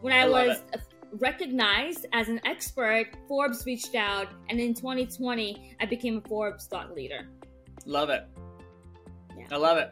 when 0.00 0.12
I, 0.12 0.22
I 0.22 0.28
was 0.28 0.62
recognized 1.12 2.06
as 2.12 2.28
an 2.28 2.40
expert, 2.44 3.06
Forbes 3.28 3.66
reached 3.66 3.94
out, 3.94 4.28
and 4.48 4.58
in 4.58 4.74
2020, 4.74 5.76
I 5.80 5.86
became 5.86 6.22
a 6.24 6.28
Forbes 6.28 6.66
thought 6.66 6.94
leader. 6.94 7.28
Love 7.84 8.10
it. 8.10 8.26
Yeah. 9.36 9.46
I 9.52 9.56
love 9.56 9.78
it. 9.78 9.90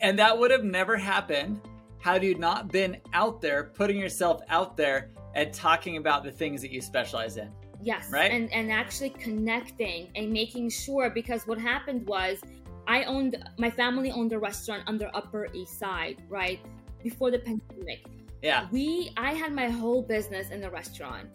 And 0.00 0.18
that 0.18 0.38
would 0.38 0.50
have 0.50 0.64
never 0.64 0.96
happened 0.96 1.60
had 1.98 2.24
you 2.24 2.34
not 2.34 2.68
been 2.68 2.96
out 3.12 3.40
there, 3.40 3.64
putting 3.74 3.98
yourself 3.98 4.40
out 4.48 4.76
there 4.76 5.10
and 5.34 5.52
talking 5.52 5.96
about 5.96 6.24
the 6.24 6.32
things 6.32 6.62
that 6.62 6.70
you 6.70 6.80
specialize 6.80 7.36
in. 7.36 7.50
Yes, 7.82 8.10
Right? 8.10 8.30
and 8.30 8.52
and 8.52 8.70
actually 8.70 9.10
connecting 9.10 10.08
and 10.14 10.30
making 10.32 10.68
sure 10.70 11.08
because 11.10 11.46
what 11.46 11.58
happened 11.58 12.06
was 12.06 12.40
I 12.86 13.04
owned 13.04 13.36
my 13.58 13.70
family 13.70 14.10
owned 14.10 14.32
a 14.32 14.38
restaurant 14.38 14.82
under 14.86 15.10
Upper 15.14 15.48
East 15.54 15.78
Side, 15.78 16.16
right 16.28 16.60
before 17.02 17.30
the 17.30 17.38
pandemic. 17.38 18.04
Yeah. 18.42 18.68
We 18.70 19.12
I 19.16 19.32
had 19.32 19.52
my 19.52 19.68
whole 19.68 20.02
business 20.02 20.50
in 20.50 20.60
the 20.60 20.70
restaurant. 20.70 21.28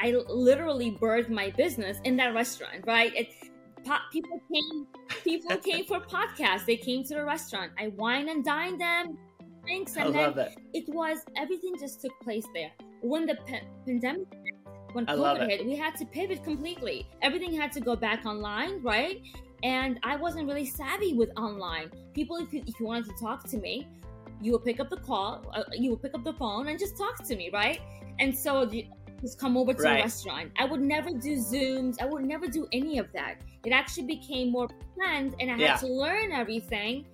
I 0.00 0.10
literally 0.28 0.90
birthed 1.00 1.28
my 1.28 1.50
business 1.50 1.98
in 2.04 2.16
that 2.16 2.34
restaurant, 2.34 2.84
right? 2.86 3.14
It, 3.14 3.28
po- 3.84 4.06
people 4.10 4.40
came 4.52 4.86
people 5.22 5.56
came 5.70 5.84
for 5.84 6.00
podcasts. 6.00 6.66
They 6.66 6.76
came 6.76 7.04
to 7.04 7.14
the 7.14 7.24
restaurant. 7.24 7.72
I 7.78 7.88
wine 7.88 8.28
and 8.28 8.44
dined 8.44 8.80
them, 8.80 9.16
drinks, 9.62 9.96
I 9.96 10.06
and 10.06 10.14
then 10.14 10.38
it. 10.38 10.58
it 10.72 10.84
was 10.88 11.18
everything 11.36 11.74
just 11.78 12.00
took 12.00 12.12
place 12.20 12.46
there. 12.54 12.72
When 13.02 13.26
the 13.26 13.36
pa- 13.46 13.66
pandemic, 13.86 14.26
when 14.94 15.08
I 15.08 15.14
COVID 15.14 15.48
hit, 15.48 15.66
we 15.66 15.76
had 15.76 15.96
to 15.96 16.04
pivot 16.04 16.44
completely. 16.44 17.06
Everything 17.22 17.52
had 17.52 17.72
to 17.72 17.80
go 17.80 17.96
back 17.96 18.24
online, 18.26 18.82
right? 18.82 19.22
And 19.62 19.98
I 20.02 20.16
wasn't 20.16 20.46
really 20.48 20.66
savvy 20.66 21.14
with 21.14 21.30
online. 21.36 21.90
People, 22.14 22.36
if 22.36 22.52
you, 22.52 22.62
if 22.66 22.78
you 22.80 22.86
wanted 22.86 23.06
to 23.06 23.14
talk 23.20 23.48
to 23.50 23.58
me, 23.58 23.86
you 24.40 24.52
would 24.52 24.64
pick 24.64 24.80
up 24.80 24.90
the 24.90 24.96
call, 24.96 25.44
uh, 25.54 25.62
you 25.72 25.90
would 25.90 26.02
pick 26.02 26.14
up 26.14 26.24
the 26.24 26.32
phone 26.32 26.68
and 26.68 26.78
just 26.78 26.96
talk 26.96 27.22
to 27.24 27.36
me, 27.36 27.48
right? 27.52 27.80
And 28.18 28.36
so 28.36 28.68
you 28.68 28.86
just 29.20 29.38
come 29.38 29.56
over 29.56 29.72
to 29.72 29.82
Right. 29.82 29.98
the 29.98 30.02
restaurant. 30.02 30.50
I 30.58 30.64
would 30.64 30.80
never 30.80 31.10
do 31.10 31.36
Zooms. 31.36 31.96
I 32.00 32.06
would 32.06 32.24
never 32.24 32.48
do 32.48 32.66
any 32.72 32.98
of 32.98 33.06
that. 33.12 33.36
It 33.64 33.70
actually 33.70 34.06
became 34.06 34.50
more 34.50 34.68
planned, 34.96 35.36
and 35.38 35.48
I 35.48 35.52
had 35.52 35.60
Yeah. 35.60 35.76
to 35.76 35.86
learn 35.86 36.32
everything 36.32 37.06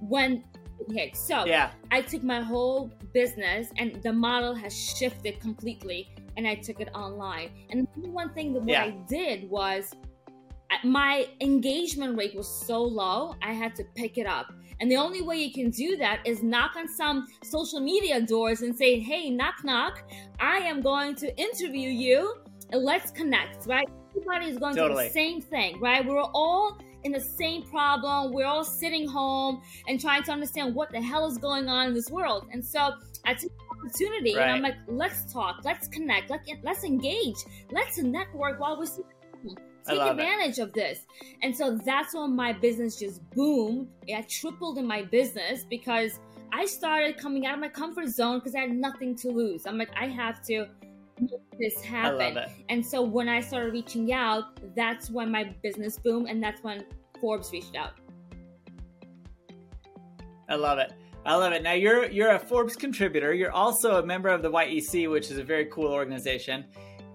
when 0.00 0.44
it 0.78 0.92
hit. 0.92 1.16
So 1.16 1.46
Yeah. 1.46 1.70
I 1.90 2.02
took 2.02 2.22
my 2.22 2.42
whole 2.42 2.90
business 3.14 3.68
and 3.78 4.02
the 4.02 4.12
model 4.12 4.54
has 4.54 4.76
shifted 4.76 5.40
completely 5.40 6.08
and 6.36 6.46
I 6.46 6.54
took 6.56 6.80
it 6.80 6.88
online. 6.94 7.50
And 7.70 7.86
the 7.96 8.08
one 8.10 8.32
thing 8.34 8.52
that 8.54 8.60
what 8.60 8.68
Yeah. 8.68 8.84
I 8.84 8.90
did 9.08 9.48
was 9.50 9.92
my 10.84 11.28
engagement 11.40 12.16
rate 12.16 12.34
was 12.34 12.48
so 12.48 12.82
low, 12.82 13.34
I 13.42 13.52
had 13.52 13.74
to 13.76 13.84
pick 13.94 14.18
it 14.18 14.26
up. 14.26 14.52
And 14.80 14.90
the 14.90 14.96
only 14.96 15.22
way 15.22 15.36
you 15.36 15.52
can 15.52 15.70
do 15.70 15.96
that 15.98 16.20
is 16.24 16.42
knock 16.42 16.76
on 16.76 16.88
some 16.88 17.28
social 17.44 17.78
media 17.78 18.20
doors 18.20 18.62
and 18.62 18.74
say, 18.76 18.98
hey, 18.98 19.30
knock, 19.30 19.62
knock, 19.64 20.02
I 20.40 20.56
am 20.58 20.80
going 20.80 21.14
to 21.16 21.36
interview 21.40 21.88
you 21.88 22.36
and 22.70 22.82
let's 22.82 23.10
connect, 23.10 23.66
right? 23.66 23.88
Everybody 24.10 24.46
is 24.46 24.58
going 24.58 24.74
through 24.74 24.88
Totally. 24.88 25.08
the 25.08 25.12
same 25.12 25.40
thing, 25.40 25.78
right? 25.80 26.04
We're 26.04 26.20
all 26.20 26.78
in 27.04 27.12
the 27.12 27.20
same 27.20 27.62
problem. 27.62 28.32
We're 28.32 28.46
all 28.46 28.64
sitting 28.64 29.06
home 29.06 29.62
and 29.88 30.00
trying 30.00 30.22
to 30.24 30.32
understand 30.32 30.74
what 30.74 30.90
the 30.90 31.00
hell 31.00 31.26
is 31.26 31.38
going 31.38 31.68
on 31.68 31.88
in 31.88 31.94
this 31.94 32.10
world. 32.10 32.48
And 32.52 32.64
so 32.64 32.94
I 33.24 33.34
took 33.34 33.52
opportunity 33.82 34.32
and 34.32 34.50
I'm 34.50 34.62
like, 34.62 34.76
let's 34.86 35.32
talk, 35.32 35.60
let's 35.64 35.88
connect, 35.88 36.30
let's, 36.30 36.48
let's 36.62 36.84
engage, 36.84 37.36
let's 37.70 37.98
network 37.98 38.60
while 38.60 38.78
we're. 38.78 38.86
I 39.84 39.90
Take 39.90 39.98
love 39.98 40.18
it. 40.18 40.22
advantage 40.22 40.58
of 40.60 40.72
this. 40.72 41.00
And 41.42 41.56
so 41.56 41.76
that's 41.76 42.14
when 42.14 42.36
my 42.36 42.52
business 42.52 42.96
just 42.96 43.28
boomed. 43.30 43.88
I 44.14 44.22
tripled 44.22 44.78
in 44.78 44.86
my 44.86 45.02
business 45.02 45.64
because 45.68 46.20
I 46.52 46.66
started 46.66 47.18
coming 47.18 47.46
out 47.46 47.54
of 47.54 47.60
my 47.60 47.68
comfort 47.68 48.06
zone 48.08 48.38
because 48.38 48.54
I 48.54 48.60
had 48.60 48.70
nothing 48.70 49.16
to 49.16 49.28
lose. 49.30 49.66
I'm 49.66 49.78
like, 49.78 49.90
I 49.98 50.06
have 50.06 50.40
to 50.44 50.68
make 51.20 51.58
this 51.58 51.82
happen. 51.82 52.38
And 52.68 52.86
so 52.86 53.02
when 53.02 53.28
I 53.28 53.40
started 53.40 53.72
reaching 53.72 54.12
out, 54.12 54.60
that's 54.76 55.10
when 55.10 55.32
my 55.32 55.52
business 55.64 55.98
boomed, 55.98 56.28
and 56.28 56.40
that's 56.40 56.62
when 56.62 56.84
Forbes 57.20 57.50
reached 57.50 57.74
out. 57.74 57.94
I 60.48 60.54
love 60.54 60.78
it. 60.78 60.92
I 61.24 61.36
love 61.36 61.52
it. 61.52 61.62
Now 61.62 61.72
you're 61.72 62.10
you're 62.10 62.34
a 62.34 62.38
Forbes 62.38 62.74
contributor. 62.74 63.32
You're 63.32 63.52
also 63.52 64.02
a 64.02 64.06
member 64.06 64.28
of 64.28 64.42
the 64.42 64.50
YEC, 64.50 65.08
which 65.10 65.30
is 65.30 65.38
a 65.38 65.44
very 65.44 65.66
cool 65.66 65.92
organization. 65.92 66.64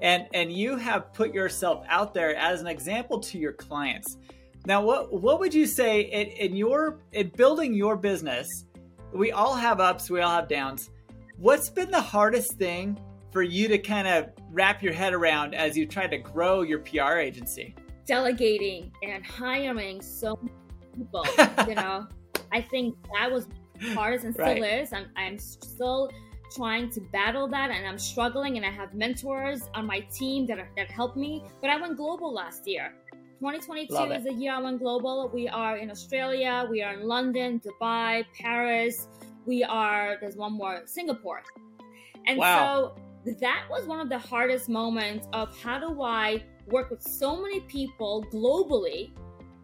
And 0.01 0.27
and 0.33 0.51
you 0.51 0.77
have 0.77 1.11
put 1.13 1.33
yourself 1.33 1.83
out 1.89 2.13
there 2.13 2.35
as 2.35 2.61
an 2.61 2.67
example 2.67 3.19
to 3.19 3.37
your 3.37 3.53
clients. 3.53 4.17
Now 4.65 4.81
what 4.81 5.21
what 5.21 5.39
would 5.39 5.53
you 5.53 5.67
say 5.67 6.01
in, 6.01 6.27
in 6.27 6.55
your 6.55 6.99
in 7.11 7.29
building 7.35 7.73
your 7.73 7.97
business? 7.97 8.65
We 9.13 9.31
all 9.31 9.55
have 9.55 9.79
ups, 9.81 10.09
we 10.09 10.21
all 10.21 10.31
have 10.31 10.47
downs. 10.47 10.89
What's 11.37 11.69
been 11.69 11.91
the 11.91 12.01
hardest 12.01 12.53
thing 12.53 12.99
for 13.31 13.41
you 13.41 13.67
to 13.67 13.77
kind 13.77 14.07
of 14.07 14.29
wrap 14.51 14.81
your 14.81 14.93
head 14.93 15.13
around 15.13 15.53
as 15.53 15.77
you 15.77 15.85
try 15.85 16.07
to 16.07 16.17
grow 16.17 16.61
your 16.61 16.79
PR 16.79 17.17
agency? 17.17 17.75
Delegating 18.05 18.91
and 19.03 19.25
hiring 19.25 20.01
so 20.01 20.39
many 20.41 20.55
people, 20.95 21.25
you 21.67 21.75
know, 21.75 22.07
I 22.51 22.61
think 22.61 22.95
that 23.13 23.31
was 23.31 23.47
hardest 23.93 24.25
and 24.25 24.33
still 24.33 24.45
Right. 24.45 24.81
is. 24.81 24.93
I'm, 24.93 25.07
I'm 25.15 25.37
still 25.39 26.09
trying 26.55 26.89
to 26.91 27.01
battle 27.11 27.47
that 27.49 27.71
and 27.71 27.85
I'm 27.85 27.99
struggling 27.99 28.57
and 28.57 28.65
I 28.65 28.71
have 28.71 28.93
mentors 28.93 29.63
on 29.73 29.85
my 29.85 29.99
team 30.19 30.45
that, 30.47 30.57
are, 30.59 30.69
that 30.77 30.89
help 30.89 31.15
me. 31.15 31.43
But 31.61 31.69
I 31.69 31.79
went 31.79 31.97
global 31.97 32.33
last 32.33 32.67
year. 32.67 32.93
2022 33.39 33.95
is 34.13 34.23
the 34.23 34.33
year 34.33 34.53
I 34.53 34.59
went 34.59 34.79
global. 34.79 35.29
We 35.31 35.47
are 35.47 35.77
in 35.77 35.91
Australia, 35.91 36.65
we 36.69 36.81
are 36.81 36.93
in 36.93 37.07
London, 37.07 37.61
Dubai, 37.63 38.25
Paris. 38.39 39.07
We 39.45 39.63
are, 39.63 40.17
there's 40.19 40.35
one 40.35 40.53
more, 40.53 40.81
Singapore. 40.85 41.43
And 42.25 42.37
Wow. 42.39 42.93
so 43.25 43.33
that 43.39 43.65
was 43.69 43.85
one 43.85 43.99
of 43.99 44.09
the 44.09 44.17
hardest 44.17 44.69
moments 44.69 45.27
of 45.33 45.55
how 45.61 45.79
do 45.79 46.01
I 46.01 46.43
work 46.67 46.89
with 46.89 47.01
so 47.03 47.41
many 47.41 47.59
people 47.61 48.25
globally. 48.33 49.11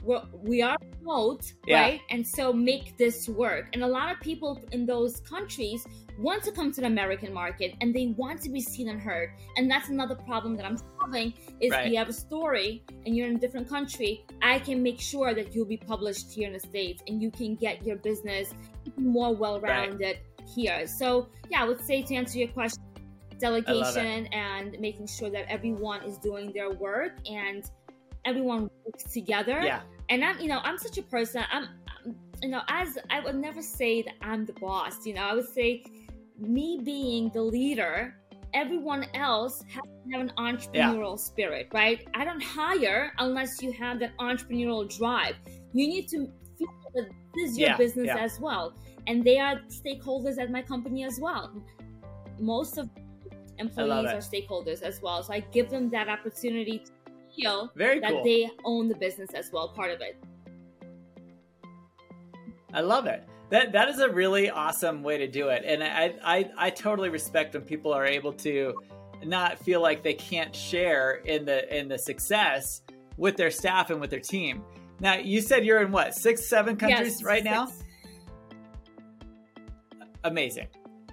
We're, 0.04 0.22
we 0.34 0.62
are 0.62 0.78
remote, 1.00 1.54
Yeah. 1.66 1.82
right? 1.82 2.02
And 2.10 2.28
so 2.28 2.52
make 2.52 2.98
this 2.98 3.30
work. 3.30 3.70
And 3.74 3.84
a 3.84 3.88
lot 3.88 4.12
of 4.12 4.20
people 4.20 4.62
in 4.72 4.86
those 4.86 5.22
countries 5.22 5.86
want 6.20 6.44
to 6.44 6.52
come 6.52 6.72
to 6.74 6.82
the 6.82 6.88
American 6.88 7.34
market 7.34 7.74
and 7.82 7.94
they 7.94 8.08
want 8.18 8.42
to 8.42 8.50
be 8.50 8.62
seen 8.62 8.90
and 8.90 9.00
heard. 9.02 9.30
And 9.58 9.70
that's 9.72 9.90
another 9.90 10.16
problem 10.16 10.56
that 10.58 10.66
I'm 10.66 10.78
solving 11.00 11.34
is 11.60 11.72
Right. 11.72 11.90
you 11.92 11.98
have 11.98 12.10
a 12.10 12.14
story 12.14 12.84
and 13.06 13.16
you're 13.16 13.28
in 13.28 13.36
a 13.38 13.40
different 13.40 13.68
country, 13.70 14.26
I 14.42 14.60
can 14.60 14.84
make 14.84 15.00
sure 15.00 15.34
that 15.34 15.56
you'll 15.56 15.66
be 15.66 15.78
published 15.78 16.32
here 16.34 16.48
in 16.48 16.54
the 16.54 16.60
States 16.60 17.02
and 17.08 17.22
you 17.22 17.32
can 17.32 17.56
get 17.56 17.86
your 17.86 17.96
business 17.96 18.54
more 18.98 19.34
well 19.34 19.60
rounded 19.60 20.18
here. 20.56 20.86
So 20.88 21.30
yeah, 21.50 21.62
I 21.64 21.66
would 21.66 21.82
say 21.82 22.02
to 22.04 22.16
answer 22.16 22.38
your 22.40 22.50
question, 22.50 22.84
delegation 23.40 24.28
and 24.28 24.78
making 24.80 25.08
sure 25.08 25.30
that 25.30 25.46
everyone 25.50 26.02
is 26.04 26.18
doing 26.18 26.52
their 26.54 26.72
work 26.72 27.14
and 27.30 27.64
everyone 28.26 28.70
works 28.86 29.12
together. 29.12 29.62
Yeah. 29.62 29.82
And 30.10 30.24
I'm, 30.24 30.40
you 30.40 30.48
know, 30.48 30.60
I'm 30.64 30.78
such 30.78 30.98
a 30.98 31.04
person. 31.04 31.44
I'm, 31.52 31.70
you 32.42 32.50
know, 32.50 32.62
as 32.68 32.98
I 33.10 33.20
would 33.22 33.36
never 33.36 33.62
say 33.62 34.02
that 34.02 34.16
I'm 34.22 34.46
the 34.46 34.54
boss. 34.54 35.06
You 35.06 35.14
know, 35.14 35.22
I 35.22 35.34
would 35.34 35.48
say 35.48 35.84
me 36.38 36.82
being 36.84 37.30
the 37.34 37.42
leader. 37.42 38.16
Everyone 38.54 39.08
else 39.16 39.64
has 39.64 39.82
to 39.82 40.12
have 40.12 40.22
an 40.22 40.32
entrepreneurial 40.38 41.18
spirit, 41.18 41.70
right? 41.74 42.08
I 42.14 42.24
don't 42.24 42.44
hire 42.44 43.12
unless 43.18 43.64
you 43.64 43.72
have 43.72 44.00
that 44.02 44.16
entrepreneurial 44.18 44.96
drive. 44.96 45.36
You 45.74 45.88
need 45.88 46.08
to 46.10 46.28
feel 46.60 46.68
that 46.94 47.10
this 47.34 47.52
is 47.52 47.58
your 47.58 47.70
Yeah, 47.70 47.78
business 47.78 48.06
yeah. 48.06 48.18
as 48.18 48.40
well, 48.40 48.76
and 49.08 49.24
they 49.24 49.40
are 49.40 49.60
stakeholders 49.70 50.38
at 50.38 50.52
my 50.52 50.62
company 50.62 51.04
as 51.04 51.20
well. 51.20 51.52
Most 52.40 52.78
of 52.78 52.90
employees 53.58 54.12
are 54.12 54.18
stakeholders 54.18 54.84
as 54.84 55.02
well, 55.02 55.24
so 55.24 55.34
I 55.34 55.40
give 55.40 55.72
them 55.72 55.90
that 55.90 56.08
opportunity 56.08 56.78
to 56.78 56.92
Very 57.76 58.00
that 58.00 58.12
cool. 58.12 58.24
they 58.24 58.50
own 58.64 58.88
the 58.88 58.96
business 58.96 59.30
as 59.34 59.52
well, 59.52 59.70
part 59.70 59.92
of 59.92 60.02
it. 60.02 60.18
I 62.74 62.82
love 62.82 63.06
it. 63.06 63.24
that 63.50 63.72
that 63.74 63.90
is 63.90 64.00
a 64.00 64.10
really 64.10 64.50
awesome 64.50 65.04
way 65.04 65.18
to 65.18 65.28
do 65.28 65.50
it, 65.50 65.64
and 65.66 65.84
I 65.84 66.16
I, 66.24 66.50
I 66.58 66.70
totally 66.70 67.10
respect 67.10 67.54
when 67.54 67.64
people 67.64 67.94
are 67.94 68.06
able 68.06 68.34
to 68.34 68.74
not 69.24 69.58
feel 69.60 69.82
like 69.82 70.04
they 70.04 70.14
can't 70.16 70.56
share 70.56 71.22
in 71.26 71.46
the 71.46 71.78
in 71.78 71.88
the 71.88 71.98
success 71.98 72.82
with 73.18 73.38
their 73.38 73.52
staff 73.52 73.90
and 73.90 74.02
with 74.02 74.10
their 74.10 74.20
team. 74.20 74.64
Now, 75.00 75.16
you 75.16 75.40
said 75.42 75.66
you're 75.66 75.82
in 75.82 75.92
what 75.92 76.16
six, 76.16 76.48
seven 76.50 76.76
countries 76.78 77.16
Yes, 77.20 77.24
right 77.24 77.44
now. 77.44 77.72
Amazing, 80.24 80.68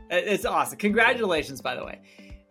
it's 0.09 0.45
awesome. 0.45 0.79
Congratulations, 0.79 1.61
by 1.61 1.75
the 1.75 1.85
way. 1.85 2.00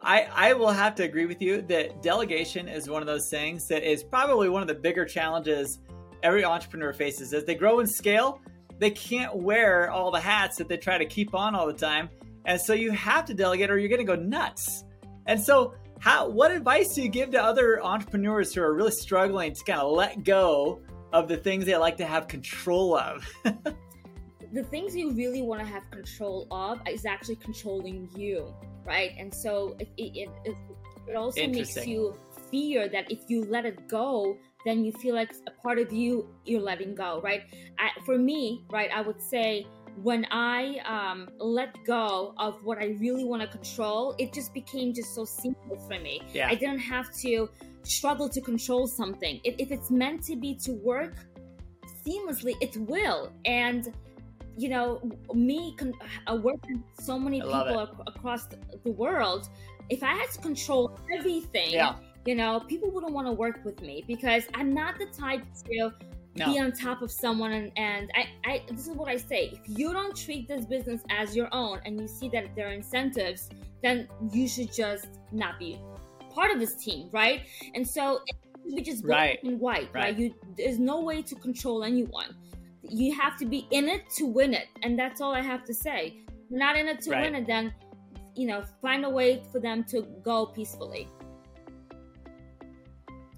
I, 0.02 0.28
I 0.34 0.54
will 0.54 0.72
have 0.72 0.96
to 0.96 1.04
agree 1.04 1.26
with 1.26 1.42
you 1.42 1.62
that 1.64 2.02
delegation 2.02 2.70
is 2.70 2.90
one 2.90 3.02
of 3.02 3.08
those 3.08 3.30
things 3.30 3.68
that 3.68 3.84
is 3.84 4.02
probably 4.02 4.48
one 4.48 4.62
of 4.62 4.68
the 4.68 4.76
bigger 4.76 5.06
challenges 5.06 5.80
every 6.24 6.46
entrepreneur 6.46 6.94
faces. 6.94 7.34
As 7.34 7.44
they 7.46 7.56
grow 7.56 7.80
in 7.80 7.88
scale, 7.88 8.42
they 8.78 8.92
can't 8.92 9.36
wear 9.36 9.92
all 9.92 10.12
the 10.12 10.20
hats 10.20 10.58
that 10.58 10.70
they 10.70 10.78
try 10.78 10.98
to 10.98 11.06
keep 11.06 11.36
on 11.36 11.54
all 11.54 11.68
the 11.68 11.74
time. 11.74 12.10
And 12.46 12.60
so 12.60 12.74
you 12.74 12.92
have 12.92 13.26
to 13.26 13.34
delegate 13.34 13.70
or 13.70 13.78
you're 13.78 13.90
going 13.90 14.06
to 14.06 14.06
go 14.06 14.16
nuts. 14.16 14.86
And 15.26 15.40
so, 15.40 15.76
how 16.00 16.30
what 16.30 16.52
advice 16.52 16.96
do 16.96 17.02
you 17.02 17.10
give 17.10 17.32
to 17.32 17.44
other 17.44 17.84
entrepreneurs 17.84 18.54
who 18.54 18.62
are 18.62 18.74
really 18.74 18.92
struggling 18.92 19.54
to 19.54 19.64
kind 19.66 19.82
of 19.82 19.92
let 19.92 20.24
go 20.24 20.80
of 21.12 21.28
the 21.28 21.36
things 21.36 21.66
they 21.66 21.76
like 21.76 21.98
to 21.98 22.06
have 22.06 22.30
control 22.30 22.96
of? 22.96 23.28
the 24.54 24.64
things 24.64 24.96
you 24.96 25.12
really 25.12 25.42
want 25.42 25.60
to 25.60 25.68
have 25.68 25.84
control 25.92 26.48
of 26.52 26.80
is 26.88 27.06
actually 27.06 27.36
controlling 27.36 28.10
you, 28.16 28.54
right? 28.90 29.12
And 29.18 29.34
so 29.34 29.76
it 29.80 29.88
it, 29.98 30.30
it, 30.44 30.56
it 31.08 31.16
also 31.16 31.48
makes 31.48 31.78
you 31.88 32.16
fear 32.52 32.90
that 32.90 33.10
if 33.12 33.20
you 33.28 33.46
let 33.46 33.66
it 33.66 33.88
go, 33.88 34.36
then 34.66 34.84
you 34.84 34.92
feel 34.92 35.16
like 35.16 35.32
a 35.48 35.52
part 35.64 35.80
of 35.80 35.94
you 35.94 36.28
you're 36.46 36.62
letting 36.62 36.96
go, 36.96 37.22
right? 37.24 37.44
I, 37.78 37.90
for 38.06 38.18
me, 38.18 38.66
right, 38.72 38.90
I 38.94 39.02
would 39.02 39.22
say 39.22 39.66
when 40.04 40.26
I 40.32 40.80
um, 40.96 41.30
let 41.40 41.76
go 41.86 42.34
of 42.38 42.64
what 42.64 42.78
I 42.78 42.96
really 43.00 43.26
want 43.26 43.42
to 43.42 43.48
control, 43.48 44.16
it 44.18 44.34
just 44.34 44.54
became 44.54 44.94
just 44.94 45.14
so 45.14 45.26
seamless 45.26 45.84
for 45.88 46.00
me. 46.00 46.22
Yeah. 46.34 46.48
I 46.50 46.56
didn't 46.56 46.80
have 46.80 47.14
to 47.24 47.50
struggle 47.84 48.30
to 48.30 48.42
control 48.42 48.88
something. 48.88 49.42
If, 49.44 49.56
if 49.58 49.72
it's 49.72 49.92
meant 49.92 50.24
to 50.26 50.36
be 50.36 50.56
to 50.66 50.74
work 50.74 51.16
seamlessly, 52.06 52.54
it 52.62 52.78
will. 52.78 53.32
And 53.46 53.94
you 54.58 54.70
know, 54.70 55.02
me 55.34 55.76
con- 55.78 55.94
uh, 56.28 56.36
working 56.36 56.84
with 56.84 57.06
so 57.06 57.18
many 57.20 57.42
I 57.42 57.46
people 57.46 57.82
ac- 57.82 58.04
across 58.08 58.46
the, 58.46 58.92
world, 58.92 59.50
if 59.90 60.04
I 60.04 60.14
had 60.14 60.30
to 60.32 60.40
control 60.42 60.98
everything, 61.18 61.72
yeah. 61.72 61.96
you 62.26 62.36
know, 62.36 62.60
people 62.68 62.92
wouldn't 62.92 63.14
want 63.14 63.28
to 63.28 63.34
work 63.34 63.64
with 63.64 63.82
me 63.82 64.04
because 64.08 64.44
I'm 64.54 64.74
not 64.74 64.98
the 65.00 65.08
type 65.08 65.44
to 65.66 65.92
No. 66.36 66.46
be 66.54 66.60
on 66.60 66.72
top 66.72 67.02
of 67.02 67.12
someone. 67.12 67.52
And, 67.52 67.72
and 67.78 68.12
I, 68.16 68.28
I, 68.50 68.62
this 68.70 68.88
is 68.88 68.96
what 68.96 69.10
I 69.10 69.18
say: 69.18 69.52
if 69.54 69.62
you 69.68 69.94
don't 69.94 70.16
treat 70.16 70.48
this 70.48 70.66
business 70.66 71.02
as 71.10 71.36
your 71.36 71.50
own, 71.52 71.80
and 71.86 72.00
you 72.00 72.08
see 72.08 72.30
that 72.30 72.56
there 72.56 72.68
are 72.70 72.74
incentives, 72.74 73.50
then 73.82 74.08
you 74.32 74.48
should 74.48 74.72
just 74.74 75.08
not 75.32 75.58
be 75.60 75.80
part 76.34 76.52
of 76.52 76.60
this 76.60 76.76
team, 76.76 77.10
right? 77.12 77.42
And 77.74 77.88
so 77.88 78.20
it 78.28 78.36
be 78.76 78.82
just 78.84 79.04
black 79.04 79.18
Right. 79.20 79.44
and 79.44 79.60
white, 79.60 79.90
right? 79.94 80.14
Right. 80.14 80.18
You, 80.18 80.36
there's 80.58 80.78
no 80.78 81.02
way 81.02 81.22
to 81.24 81.36
control 81.36 81.84
anyone. 81.84 82.36
You 82.90 83.14
have 83.16 83.38
to 83.38 83.46
be 83.46 83.68
in 83.72 83.88
it 83.88 84.10
to 84.18 84.26
win 84.26 84.54
it, 84.54 84.68
and 84.84 84.98
that's 84.98 85.22
all 85.22 85.34
I 85.34 85.42
have 85.42 85.64
to 85.66 85.74
say. 85.74 86.18
If 86.28 86.34
you're 86.50 86.60
not 86.60 86.76
in 86.76 86.88
it 86.88 87.02
to 87.02 87.12
Right. 87.12 87.22
win 87.22 87.36
it, 87.36 87.48
then 87.48 87.74
you 88.36 88.48
know, 88.48 88.64
find 88.82 89.04
a 89.04 89.10
way 89.10 89.44
for 89.52 89.60
them 89.60 89.84
to 89.84 90.02
go 90.24 90.46
peacefully. 90.46 91.10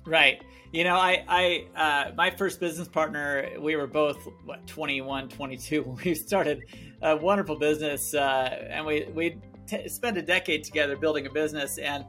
Right. 0.05 0.43
You 0.72 0.84
know, 0.84 0.96
I, 0.96 1.24
I, 1.27 1.65
uh, 1.75 2.12
my 2.15 2.29
first 2.29 2.60
business 2.60 2.88
partner, 2.88 3.50
we 3.60 3.75
were 3.75 3.88
both, 3.88 4.27
what, 4.46 4.65
21, 4.67 5.27
22 5.29 5.84
when 5.84 5.98
we 6.05 6.13
started 6.13 6.63
a 7.01 7.15
wonderful 7.15 7.55
business. 7.55 8.13
Uh, 8.13 8.67
and 8.70 8.86
we, 8.86 9.08
we 9.13 9.38
t- 9.67 9.88
spent 9.89 10.17
a 10.17 10.22
decade 10.22 10.63
together 10.63 10.96
building 10.96 11.25
a 11.25 11.31
business. 11.31 11.77
And 11.77 12.05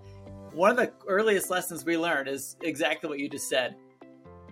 one 0.53 0.71
of 0.71 0.77
the 0.77 0.93
earliest 1.09 1.51
lessons 1.51 1.85
we 1.85 1.97
learned 1.97 2.29
is 2.29 2.57
exactly 2.63 3.09
what 3.09 3.19
you 3.19 3.29
just 3.29 3.49
said. 3.49 3.75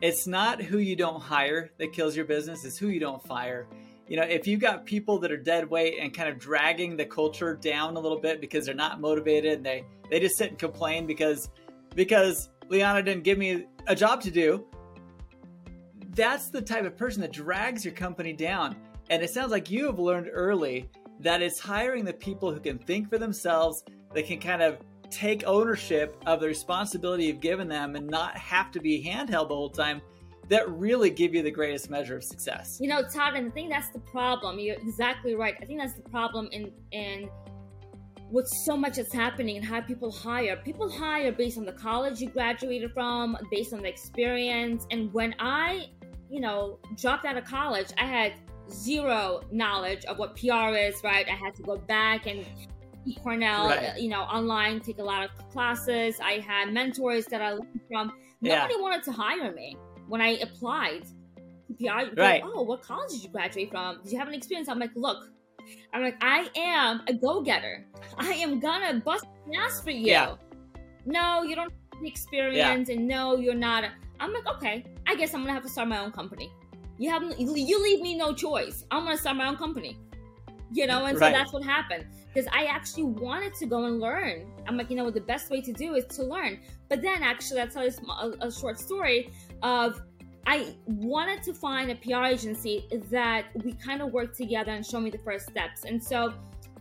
It's 0.02 0.26
not 0.26 0.62
who 0.62 0.78
you 0.78 0.96
don't 0.96 1.20
hire 1.20 1.70
that 1.78 1.92
kills 1.92 2.16
your 2.16 2.24
business, 2.24 2.64
it's 2.64 2.78
who 2.78 2.88
you 2.88 3.00
don't 3.00 3.22
fire. 3.22 3.66
You 4.08 4.16
know, 4.16 4.22
if 4.22 4.46
you've 4.46 4.60
got 4.60 4.86
people 4.86 5.18
that 5.20 5.30
are 5.30 5.36
dead 5.36 5.70
weight 5.70 5.98
and 6.00 6.12
kind 6.12 6.28
of 6.28 6.38
dragging 6.38 6.96
the 6.96 7.04
culture 7.04 7.54
down 7.54 7.96
a 7.96 8.00
little 8.00 8.18
bit 8.18 8.40
because 8.40 8.66
they're 8.66 8.74
not 8.74 9.00
motivated 9.00 9.58
and 9.58 9.64
they, 9.64 9.84
they 10.10 10.18
just 10.18 10.36
sit 10.36 10.48
and 10.48 10.58
complain 10.58 11.06
because 11.06 11.48
because 11.94 12.50
Liana 12.68 13.02
didn't 13.02 13.24
give 13.24 13.38
me 13.38 13.66
a 13.86 13.94
job 13.94 14.20
to 14.22 14.30
do. 14.30 14.66
That's 16.14 16.48
the 16.48 16.62
type 16.62 16.84
of 16.84 16.96
person 16.96 17.20
that 17.22 17.32
drags 17.32 17.84
your 17.84 17.94
company 17.94 18.32
down. 18.32 18.76
And 19.10 19.22
it 19.22 19.30
sounds 19.30 19.50
like 19.50 19.70
you 19.70 19.86
have 19.86 19.98
learned 19.98 20.28
early 20.32 20.88
that 21.20 21.42
it's 21.42 21.60
hiring 21.60 22.04
the 22.04 22.12
people 22.12 22.52
who 22.52 22.60
can 22.60 22.78
think 22.78 23.10
for 23.10 23.18
themselves, 23.18 23.84
that 24.14 24.26
can 24.26 24.40
kind 24.40 24.62
of 24.62 24.78
take 25.10 25.44
ownership 25.46 26.16
of 26.26 26.40
the 26.40 26.46
responsibility 26.46 27.24
you've 27.24 27.40
given 27.40 27.68
them 27.68 27.96
and 27.96 28.06
not 28.06 28.36
have 28.36 28.70
to 28.72 28.80
be 28.80 29.02
handheld 29.02 29.48
the 29.48 29.54
whole 29.54 29.70
time 29.70 30.00
that 30.48 30.68
really 30.68 31.10
give 31.10 31.32
you 31.32 31.42
the 31.42 31.50
greatest 31.50 31.90
measure 31.90 32.16
of 32.16 32.24
success. 32.24 32.78
You 32.80 32.88
know, 32.88 33.02
Todd, 33.02 33.34
and 33.34 33.48
I 33.48 33.50
think 33.50 33.70
that's 33.70 33.90
the 33.90 34.00
problem. 34.00 34.58
You're 34.58 34.76
exactly 34.76 35.34
right. 35.34 35.54
I 35.62 35.64
think 35.64 35.80
that's 35.80 35.94
the 35.94 36.08
problem 36.08 36.48
in 36.50 36.72
in 36.90 37.30
with 38.30 38.48
so 38.48 38.76
much 38.76 38.96
that's 38.96 39.12
happening 39.12 39.56
and 39.56 39.64
how 39.64 39.80
people 39.80 40.10
hire. 40.10 40.56
People 40.56 40.88
hire 40.88 41.32
based 41.32 41.58
on 41.58 41.64
the 41.64 41.72
college 41.72 42.20
you 42.20 42.28
graduated 42.28 42.92
from, 42.92 43.36
based 43.50 43.72
on 43.72 43.80
the 43.80 43.88
experience. 43.88 44.86
And 44.90 45.12
when 45.12 45.34
I, 45.38 45.86
you 46.30 46.40
know, 46.40 46.78
dropped 46.96 47.24
out 47.24 47.36
of 47.36 47.44
college, 47.44 47.88
I 47.98 48.04
had 48.04 48.34
zero 48.70 49.40
knowledge 49.50 50.04
of 50.04 50.18
what 50.18 50.36
PR 50.36 50.74
is, 50.76 50.94
right? 51.02 51.26
I 51.28 51.34
had 51.34 51.54
to 51.56 51.62
go 51.62 51.76
back 51.76 52.26
and 52.26 52.46
Cornell, 53.22 53.68
Right. 53.68 53.98
you 53.98 54.08
know, 54.08 54.22
online, 54.22 54.80
take 54.80 54.98
a 54.98 55.02
lot 55.02 55.24
of 55.24 55.30
classes. 55.50 56.20
I 56.22 56.34
had 56.34 56.72
mentors 56.72 57.26
that 57.26 57.40
I 57.40 57.52
learned 57.52 57.80
from. 57.90 58.12
Yeah. 58.40 58.56
Nobody 58.62 58.80
wanted 58.80 59.02
to 59.04 59.12
hire 59.12 59.52
me 59.52 59.76
when 60.08 60.20
I 60.20 60.38
applied 60.38 61.04
PR. 61.78 61.88
Right. 61.88 62.16
Like, 62.16 62.42
oh, 62.44 62.62
what 62.62 62.82
college 62.82 63.10
did 63.12 63.22
you 63.24 63.30
graduate 63.30 63.70
from? 63.70 64.02
Did 64.02 64.12
you 64.12 64.18
have 64.18 64.28
an 64.28 64.34
experience? 64.34 64.68
I'm 64.68 64.78
like, 64.78 64.94
look, 64.94 65.30
I'm 65.92 66.02
like, 66.02 66.16
I 66.20 66.48
am 66.56 67.02
a 67.06 67.12
go-getter. 67.14 67.86
I 68.18 68.32
am 68.34 68.60
gonna 68.60 69.00
bust 69.00 69.24
ass 69.58 69.80
for 69.82 69.90
you. 69.90 70.06
Yeah. 70.06 70.34
No, 71.06 71.42
you 71.42 71.54
don't 71.54 71.70
have 71.70 72.02
the 72.02 72.08
experience, 72.08 72.88
and 72.88 73.06
no, 73.06 73.36
you're 73.36 73.54
not. 73.54 73.84
A, 73.84 73.90
I'm 74.20 74.32
like, 74.32 74.46
okay, 74.46 74.84
I 75.06 75.14
guess 75.16 75.32
I'm 75.34 75.40
gonna 75.40 75.54
have 75.54 75.62
to 75.62 75.68
start 75.68 75.88
my 75.88 75.98
own 75.98 76.12
company. 76.12 76.50
You 76.98 77.10
have 77.10 77.22
you 77.38 77.82
leave 77.82 78.00
me 78.02 78.14
no 78.16 78.34
choice. 78.34 78.84
I'm 78.90 79.04
gonna 79.04 79.16
start 79.16 79.36
my 79.36 79.48
own 79.48 79.56
company. 79.56 79.98
You 80.72 80.86
know, 80.86 81.06
and 81.06 81.18
so 81.18 81.30
that's 81.30 81.52
what 81.52 81.64
happened 81.64 82.04
because 82.32 82.48
I 82.52 82.64
actually 82.64 83.04
wanted 83.04 83.54
to 83.54 83.66
go 83.66 83.84
and 83.84 84.00
learn. 84.00 84.46
I'm 84.66 84.76
like, 84.76 84.90
you 84.90 84.96
know, 84.96 85.04
what 85.04 85.14
the 85.14 85.20
best 85.20 85.50
way 85.50 85.60
to 85.62 85.72
do 85.72 85.94
is 85.94 86.04
to 86.16 86.22
learn. 86.22 86.60
But 86.88 87.02
then, 87.02 87.22
actually, 87.22 87.60
I'll 87.60 87.68
tell 87.68 87.84
you 87.84 87.92
a, 88.08 88.46
a 88.46 88.52
short 88.52 88.78
story 88.78 89.32
of 89.62 90.00
I 90.46 90.74
wanted 90.86 91.42
to 91.44 91.54
find 91.54 91.90
a 91.90 91.96
PR 91.96 92.24
agency 92.24 92.86
that 93.10 93.46
we 93.62 93.72
kind 93.74 94.00
of 94.00 94.12
worked 94.12 94.36
together 94.36 94.72
and 94.72 94.84
show 94.84 95.00
me 95.00 95.10
the 95.10 95.18
first 95.18 95.48
steps. 95.48 95.84
And 95.84 96.02
so 96.02 96.32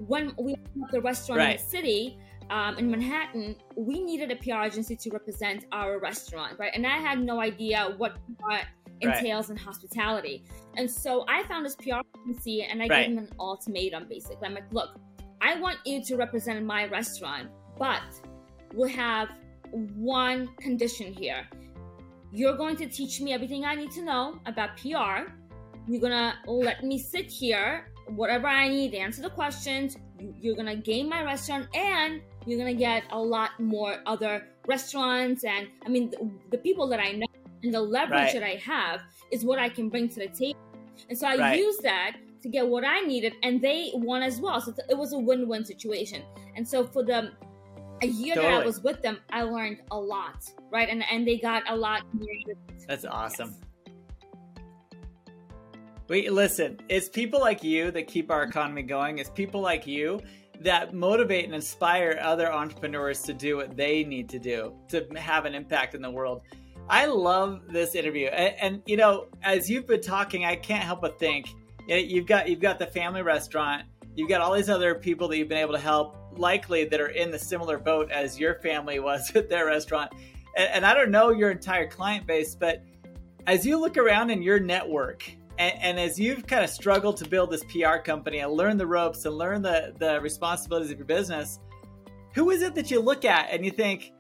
when 0.08 0.34
we 0.38 0.54
opened 0.54 0.84
up 0.84 0.92
the 0.92 1.02
restaurant 1.02 1.42
in 1.42 1.58
the 1.58 1.64
city 1.64 2.18
um, 2.50 2.78
in 2.78 2.90
Manhattan, 2.90 3.56
we 3.76 4.02
needed 4.02 4.32
a 4.32 4.38
PR 4.38 4.64
agency 4.64 4.96
to 4.96 5.10
represent 5.12 5.66
our 5.72 6.00
restaurant, 6.00 6.58
right? 6.58 6.72
And 6.74 6.88
I 6.88 6.98
had 6.98 7.20
no 7.20 7.42
idea 7.42 7.94
what 7.98 8.18
PR 8.40 8.66
entails 9.02 9.50
in 9.50 9.58
hospitality. 9.58 10.44
And 10.78 10.90
so 10.90 11.26
I 11.28 11.44
found 11.44 11.66
this 11.66 11.76
PR 11.76 12.02
agency 12.26 12.64
and 12.64 12.82
I 12.82 12.88
Right. 12.88 13.08
gave 13.08 13.16
them 13.16 13.26
an 13.26 13.30
ultimatum 13.40 14.08
basically. 14.08 14.48
I'm 14.48 14.54
like, 14.54 14.72
look, 14.72 15.00
I 15.42 15.60
want 15.60 15.78
you 15.86 16.04
to 16.04 16.16
represent 16.16 16.66
my 16.66 16.86
restaurant, 16.88 17.50
but 17.78 18.02
we'll 18.74 18.90
have 18.90 19.30
one 19.72 20.48
condition 20.58 21.14
here. 21.14 21.48
You're 22.32 22.58
going 22.58 22.76
to 22.78 22.88
teach 22.88 23.22
me 23.22 23.34
everything 23.34 23.66
I 23.66 23.76
need 23.76 23.92
to 23.92 24.04
know 24.04 24.40
about 24.46 24.78
PR. 24.78 25.32
You're 25.88 26.02
gonna 26.02 26.36
let 26.46 26.84
me 26.84 27.00
sit 27.00 27.26
here, 27.32 27.92
whatever 28.08 28.48
I 28.48 28.68
need, 28.68 28.94
answer 28.94 29.22
the 29.22 29.30
questions. 29.32 29.98
You- 30.20 30.36
You're 30.40 30.56
gonna 30.56 30.76
gain 30.76 31.08
my 31.10 31.24
restaurant, 31.24 31.74
and 31.76 32.22
you're 32.46 32.60
gonna 32.60 32.74
get 32.74 33.04
a 33.12 33.20
lot 33.20 33.52
more 33.60 34.02
other 34.06 34.48
restaurants. 34.68 35.44
And 35.46 35.68
I 35.86 35.90
mean, 35.90 36.10
the, 36.12 36.30
the 36.52 36.58
people 36.58 36.88
that 36.88 37.00
I 37.00 37.14
know 37.14 37.26
and 37.64 37.74
the 37.74 37.82
leverage 37.82 38.12
Right. 38.12 38.34
that 38.34 38.44
I 38.44 38.56
have 38.58 39.02
is 39.32 39.44
what 39.46 39.58
I 39.60 39.70
can 39.70 39.90
bring 39.90 40.08
to 40.10 40.20
the 40.20 40.28
table. 40.28 40.60
And 41.10 41.18
so 41.18 41.28
I 41.28 41.38
Right. 41.38 41.58
used 41.60 41.82
that 41.84 42.18
to 42.42 42.50
get 42.50 42.68
what 42.68 42.86
I 42.86 43.02
needed, 43.02 43.34
and 43.44 43.62
they 43.62 43.92
won 43.94 44.24
as 44.24 44.40
well. 44.40 44.62
So 44.62 44.74
it 44.90 44.98
was 44.98 45.14
a 45.14 45.20
win-win 45.20 45.66
situation. 45.66 46.24
And 46.56 46.68
so 46.68 46.86
for 46.86 47.04
the 47.04 47.32
a 48.02 48.08
year 48.08 48.36
that 48.36 48.46
I 48.46 48.66
was 48.66 48.82
with 48.82 49.02
them, 49.02 49.20
I 49.32 49.42
learned 49.42 49.82
a 49.92 50.00
lot, 50.00 50.46
right? 50.72 50.88
And 50.90 51.04
and 51.12 51.28
they 51.28 51.38
got 51.38 51.64
a 51.70 51.76
lot. 51.76 52.04
That's 52.88 53.06
awesome. 53.06 53.56
Yes. 53.60 53.66
Wait, 56.08 56.34
listen, 56.34 56.80
it's 56.90 57.08
people 57.08 57.40
like 57.40 57.64
you 57.64 57.92
that 57.92 58.08
keep 58.08 58.32
our 58.32 58.42
economy 58.44 58.82
going. 58.82 59.20
It's 59.20 59.30
people 59.30 59.62
like 59.62 59.86
you 59.86 60.20
that 60.62 60.94
motivate 60.94 61.46
and 61.46 61.54
inspire 61.54 62.20
other 62.22 62.52
entrepreneurs 62.52 63.22
to 63.24 63.34
do 63.34 63.58
what 63.58 63.78
they 63.78 64.04
need 64.04 64.28
to 64.30 64.40
do 64.40 64.74
to 64.90 65.08
have 65.16 65.46
an 65.46 65.54
impact 65.54 65.94
in 65.94 66.02
the 66.02 66.10
world. 66.10 66.42
I 66.90 67.06
love 67.06 67.62
this 67.70 67.94
interview. 67.94 68.28
And, 68.28 68.56
and 68.60 68.82
you 68.88 68.98
know, 68.98 69.28
as 69.44 69.70
you've 69.70 69.86
been 69.86 70.02
talking, 70.02 70.46
I 70.46 70.56
can't 70.56 70.84
help 70.84 71.02
but 71.02 71.20
think 71.20 71.50
you've 71.98 72.26
got 72.26 72.48
you've 72.50 72.60
got 72.60 72.80
the 72.80 72.88
family 72.88 73.22
restaurant, 73.22 73.84
you've 74.16 74.30
got 74.30 74.42
all 74.42 74.54
these 74.54 74.70
other 74.70 74.96
people 74.96 75.28
that 75.30 75.38
you've 75.38 75.50
been 75.50 75.58
able 75.58 75.74
to 75.74 75.80
help, 75.80 76.16
likely 76.38 76.86
that 76.86 77.02
are 77.02 77.08
in 77.08 77.32
the 77.32 77.40
similar 77.40 77.78
boat 77.78 78.12
as 78.12 78.40
your 78.40 78.56
family 78.56 79.00
was 79.00 79.32
at 79.36 79.50
their 79.50 79.66
restaurant. 79.66 80.12
And, 80.56 80.70
and 80.70 80.86
I 80.86 80.94
don't 80.94 81.12
know 81.12 81.32
your 81.32 81.52
entire 81.52 81.88
client 81.88 82.28
base, 82.28 82.56
but 82.56 82.84
as 83.48 83.66
you 83.66 83.80
look 83.80 83.98
around 83.98 84.30
in 84.30 84.42
your 84.42 84.60
network 84.60 85.30
and, 85.58 85.74
and, 85.82 86.00
as 86.00 86.20
you've 86.20 86.48
kind 86.48 86.64
of 86.64 86.70
struggled 86.70 87.18
to 87.18 87.28
build 87.28 87.52
this 87.52 87.64
PR 87.66 87.98
company 87.98 88.40
and 88.40 88.52
learn 88.54 88.78
the 88.78 88.88
ropes 88.88 89.26
and 89.26 89.36
learn 89.38 89.62
the, 89.62 89.94
the 89.98 90.22
responsibilities 90.22 90.92
of 90.92 90.98
your 90.98 91.06
business, 91.06 91.60
who 92.34 92.50
is 92.52 92.62
it 92.62 92.76
that 92.76 92.92
you 92.92 93.00
look 93.00 93.26
at 93.26 93.50
and 93.52 93.66
you 93.66 93.72
think, 93.72 94.14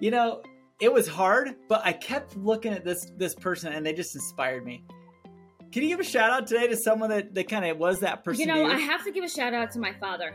you 0.00 0.10
know, 0.10 0.42
it 0.80 0.92
was 0.92 1.06
hard, 1.06 1.54
but 1.68 1.80
I 1.84 1.92
kept 1.92 2.36
looking 2.36 2.72
at 2.72 2.84
this 2.84 3.12
this 3.16 3.34
person 3.34 3.72
and 3.72 3.86
they 3.86 3.92
just 3.92 4.14
inspired 4.16 4.66
me. 4.66 4.84
Can 5.72 5.82
you 5.82 5.88
give 5.88 6.00
a 6.00 6.04
shout 6.04 6.30
out 6.30 6.46
today 6.46 6.68
to 6.68 6.76
someone 6.76 7.08
that, 7.08 7.34
that 7.34 7.48
kind 7.48 7.64
of 7.64 7.78
was 7.78 7.98
that 8.00 8.22
person? 8.22 8.40
You 8.40 8.46
know, 8.46 8.66
I 8.66 8.78
have 8.78 9.02
to 9.04 9.10
give 9.10 9.24
a 9.24 9.28
shout 9.28 9.54
out 9.54 9.70
to 9.72 9.78
my 9.78 9.94
father. 9.94 10.34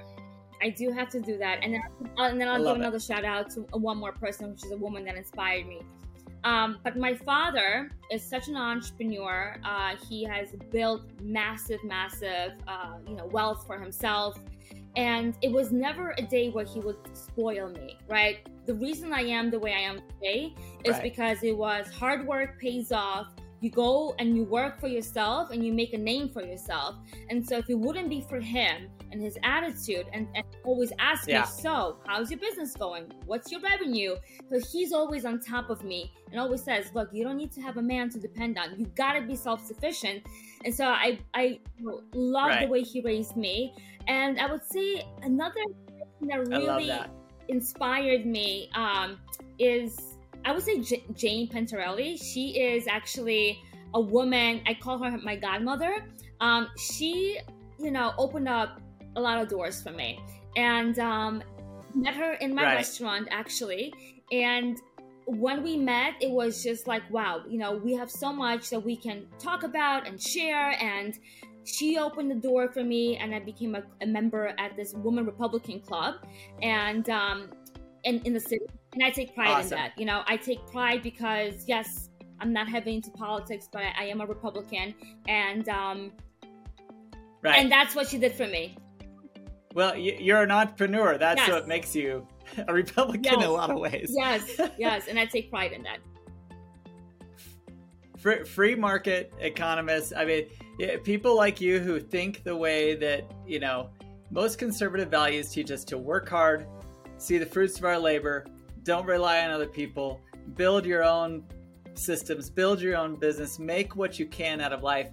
I 0.63 0.69
do 0.69 0.91
have 0.91 1.10
to 1.10 1.19
do 1.19 1.38
that, 1.38 1.60
and 1.62 1.76
then 1.76 1.82
and 2.17 2.41
then 2.41 2.47
I'll 2.47 2.63
give 2.63 2.76
another 2.76 3.00
shout 3.00 3.23
out 3.23 3.52
to 3.52 3.62
one 3.78 3.97
more 3.97 4.12
person, 4.12 4.50
which 4.50 4.65
is 4.65 4.71
a 4.71 4.78
woman 4.78 5.06
that 5.06 5.15
inspired 5.15 5.67
me. 5.67 5.82
Um, 6.43 6.80
but 6.84 6.97
my 6.97 7.13
father 7.13 7.91
is 8.12 8.23
such 8.23 8.47
an 8.47 8.56
entrepreneur. 8.56 9.58
Uh, 9.63 9.95
he 10.10 10.23
has 10.23 10.56
built 10.71 11.04
massive, 11.21 11.84
massive, 11.84 12.54
uh, 12.67 12.93
you 13.08 13.15
know, 13.15 13.28
wealth 13.28 13.67
for 13.67 13.80
himself, 13.80 14.39
and 14.95 15.36
it 15.43 15.52
was 15.52 15.71
never 15.71 16.15
a 16.17 16.23
day 16.23 16.50
where 16.50 16.65
he 16.65 16.80
would 16.80 16.97
spoil 17.15 17.69
me. 17.69 18.00
Right. 18.10 18.39
The 18.65 18.73
reason 18.73 19.13
I 19.13 19.21
am 19.21 19.52
the 19.52 19.60
way 19.60 19.73
I 19.73 19.82
am 19.82 20.00
today 20.15 20.56
is 20.84 20.93
right. 20.93 21.04
because 21.04 21.43
it 21.43 21.56
was 21.56 21.88
hard 21.91 22.26
work 22.26 22.60
pays 22.60 22.91
off 22.91 23.28
you 23.60 23.72
go 23.72 24.15
and 24.20 24.36
you 24.36 24.43
work 24.43 24.80
for 24.80 24.88
yourself 24.88 25.52
and 25.52 25.65
you 25.65 25.74
make 25.74 25.93
a 25.93 25.98
name 25.98 26.30
for 26.30 26.43
yourself. 26.43 26.96
And 27.30 27.48
so 27.48 27.58
if 27.58 27.70
it 27.70 27.78
wouldn't 27.78 28.10
be 28.10 28.22
for 28.22 28.39
him 28.39 28.89
and 29.12 29.22
his 29.22 29.38
attitude 29.43 30.06
and, 30.13 30.28
and 30.36 30.46
always 30.63 30.91
ask 31.00 31.28
yeah. 31.28 31.41
me, 31.41 31.48
so 31.48 31.98
how's 32.06 32.30
your 32.30 32.39
business 32.39 32.76
going? 32.76 33.12
What's 33.26 33.52
your 33.52 33.62
revenue? 33.62 34.15
So 34.52 34.60
he's 34.72 34.93
always 34.93 35.26
on 35.26 35.39
top 35.39 35.70
of 35.70 35.84
me 35.84 36.12
and 36.32 36.39
always 36.39 36.63
says, 36.63 36.91
look, 36.93 37.10
you 37.12 37.24
don't 37.24 37.38
need 37.38 37.52
to 37.54 37.62
have 37.62 37.78
a 37.78 37.82
man 37.82 38.10
to 38.12 38.20
depend 38.20 38.60
on. 38.60 38.80
You 38.80 38.86
gotta 38.96 39.22
be 39.22 39.36
self-sufficient. 39.36 40.24
And 40.63 40.74
so 40.74 40.86
I, 40.86 41.20
I 41.34 41.60
love 42.13 42.50
right. 42.50 42.65
the 42.65 42.67
way 42.67 42.82
he 42.82 43.02
raised 43.02 43.36
me. 43.36 43.74
And 44.08 44.39
I 44.39 44.52
would 44.52 44.63
say 44.65 45.04
another 45.24 45.56
thing 46.20 46.28
that 46.28 46.48
really 46.48 46.88
that. 46.88 47.10
inspired 47.48 48.26
me 48.26 48.70
um, 48.76 49.17
is 49.60 50.16
I 50.47 50.53
would 50.53 50.63
say 50.63 50.79
J- 50.79 51.03
Jane 51.13 51.49
Pentarelli. 51.49 52.17
She 52.17 52.57
is 52.57 52.88
actually 52.88 53.62
a 53.93 53.99
woman. 53.99 54.62
I 54.65 54.75
call 54.75 54.97
her 55.03 55.17
my 55.17 55.36
godmother. 55.36 56.05
Um, 56.39 56.69
she, 56.77 57.39
you 57.77 57.91
know, 57.91 58.13
opened 58.17 58.47
up 58.47 58.79
a 59.17 59.21
lot 59.21 59.41
of 59.41 59.49
doors 59.49 59.81
for 59.81 59.91
me, 59.91 60.19
and 60.55 60.97
um, 60.99 61.43
met 61.93 62.15
her 62.15 62.33
in 62.33 62.55
my 62.55 62.63
right. 62.63 62.75
restaurant 62.75 63.27
actually. 63.29 63.93
And 64.31 64.77
when 65.25 65.63
we 65.63 65.75
met, 65.75 66.13
it 66.21 66.31
was 66.31 66.63
just 66.63 66.88
like, 66.88 67.03
wow, 67.12 67.41
you 67.45 67.57
know, 67.57 67.73
we 67.73 67.93
have 67.95 68.10
so 68.10 68.31
much 68.31 68.69
that 68.69 68.79
we 68.79 68.95
can 68.95 69.27
talk 69.39 69.63
about 69.63 70.07
and 70.07 70.21
share. 70.21 70.81
And 70.81 71.19
she 71.65 71.97
opened 71.97 72.31
the 72.31 72.36
door 72.36 72.69
for 72.71 72.86
me, 72.86 73.17
and 73.17 73.36
I 73.36 73.39
became 73.39 73.75
a, 73.75 73.83
a 74.01 74.05
member 74.05 74.53
at 74.57 74.77
this 74.77 74.93
Woman 74.93 75.25
Republican 75.25 75.81
Club. 75.81 76.15
And 76.62 77.10
um, 77.10 77.49
in, 78.03 78.21
in 78.23 78.33
the 78.33 78.39
city. 78.39 78.65
And 78.93 79.03
I 79.03 79.10
take 79.10 79.36
pride 79.36 79.49
awesome. 79.49 79.77
in 79.77 79.83
that. 79.83 79.91
You 79.97 80.05
know, 80.05 80.23
I 80.25 80.38
take 80.38 80.65
pride 80.67 81.03
because, 81.03 81.65
yes, 81.67 82.10
I'm 82.39 82.53
not 82.53 82.67
heavy 82.67 82.95
into 82.95 83.12
politics, 83.12 83.67
but 83.71 83.83
I, 83.83 83.93
I 83.99 84.03
am 84.05 84.21
a 84.21 84.25
Republican. 84.25 84.93
And, 85.27 85.67
um, 85.69 86.12
right. 87.41 87.60
and 87.60 87.71
that's 87.71 87.95
what 87.95 88.07
she 88.07 88.17
did 88.17 88.33
for 88.33 88.47
me. 88.47 88.77
Well, 89.73 89.95
you're 89.95 90.41
an 90.41 90.51
entrepreneur. 90.51 91.17
That's 91.17 91.41
yes. 91.41 91.49
what 91.49 91.67
makes 91.67 91.95
you 91.95 92.27
a 92.67 92.73
Republican 92.73 93.23
yes. 93.23 93.33
in 93.36 93.43
a 93.43 93.51
lot 93.51 93.69
of 93.69 93.77
ways. 93.77 94.12
Yes, 94.12 94.60
yes. 94.77 95.07
And 95.07 95.19
I 95.19 95.25
take 95.25 95.49
pride 95.51 95.71
in 95.71 95.83
that. 95.83 95.99
Free 98.47 98.75
market 98.75 99.31
economists. 99.39 100.12
I 100.15 100.25
mean, 100.25 100.47
people 101.03 101.36
like 101.36 101.62
you 101.62 101.79
who 101.79 101.99
think 101.99 102.43
the 102.43 102.55
way 102.55 102.95
that, 102.95 103.31
you 103.45 103.60
know, 103.60 103.89
most 104.31 104.57
conservative 104.57 105.10
values 105.10 105.49
teach 105.51 105.71
us 105.71 105.83
to 105.86 105.97
work 105.97 106.27
hard, 106.27 106.65
see 107.17 107.38
the 107.38 107.45
fruits 107.45 107.77
of 107.77 107.86
our 107.86 107.99
labor, 107.99 108.45
don't 108.84 109.06
rely 109.06 109.41
on 109.41 109.51
other 109.51 109.67
people, 109.67 110.21
build 110.56 110.86
your 110.86 111.03
own 111.03 111.43
systems, 111.95 112.49
build 112.49 112.80
your 112.82 112.95
own 112.95 113.15
business, 113.15 113.60
make 113.60 113.95
what 113.95 114.19
you 114.19 114.25
can 114.25 114.62
out 114.62 114.73
of 114.73 114.84
life. 114.84 115.10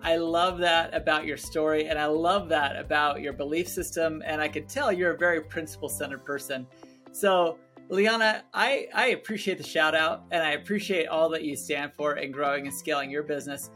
I 0.00 0.16
love 0.16 0.58
that 0.58 0.94
about 0.94 1.26
your 1.26 1.36
story, 1.36 1.88
and 1.88 1.98
I 1.98 2.06
love 2.06 2.48
that 2.50 2.76
about 2.76 3.20
your 3.20 3.32
belief 3.32 3.66
system. 3.68 4.22
And 4.24 4.40
I 4.40 4.48
can 4.48 4.66
tell 4.66 4.92
you're 4.92 5.14
a 5.14 5.18
very 5.18 5.40
principle 5.40 5.88
centered 5.88 6.24
person. 6.24 6.66
So, 7.10 7.58
Liana, 7.88 8.44
I, 8.54 8.86
I 8.94 9.08
appreciate 9.08 9.58
the 9.58 9.64
shout 9.64 9.94
out, 9.94 10.24
and 10.30 10.42
I 10.42 10.50
appreciate 10.52 11.08
all 11.08 11.28
that 11.30 11.42
you 11.42 11.56
stand 11.56 11.92
for 11.94 12.16
in 12.16 12.30
growing 12.30 12.66
and 12.66 12.74
scaling 12.74 13.10
your 13.10 13.22
business. 13.22 13.70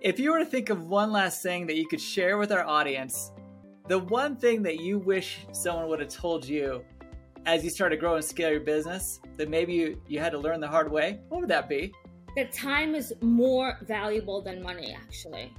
If 0.00 0.20
you 0.20 0.32
were 0.32 0.38
to 0.38 0.44
think 0.44 0.70
of 0.70 0.86
one 0.86 1.10
last 1.10 1.42
thing 1.42 1.66
that 1.66 1.76
you 1.76 1.88
could 1.88 2.00
share 2.00 2.36
with 2.36 2.52
our 2.52 2.64
audience, 2.64 3.32
the 3.88 3.98
one 3.98 4.36
thing 4.36 4.62
that 4.62 4.80
you 4.80 4.98
wish 4.98 5.46
someone 5.52 5.88
would 5.88 6.00
have 6.00 6.10
told 6.10 6.46
you 6.46 6.84
as 7.46 7.64
you 7.64 7.70
start 7.70 7.92
to 7.92 7.96
grow 7.96 8.16
and 8.16 8.24
scale 8.24 8.50
your 8.50 8.60
business 8.60 9.20
that 9.36 9.48
maybe 9.48 9.74
you, 9.74 10.00
you 10.06 10.20
had 10.20 10.32
to 10.32 10.38
learn 10.38 10.60
the 10.60 10.68
hard 10.68 10.90
way? 10.90 11.20
What 11.28 11.40
would 11.40 11.50
that 11.50 11.68
be? 11.68 11.92
That 12.36 12.52
time 12.52 12.94
is 12.94 13.12
more 13.20 13.78
valuable 13.82 14.42
than 14.42 14.62
money, 14.62 14.96
actually. 14.98 15.52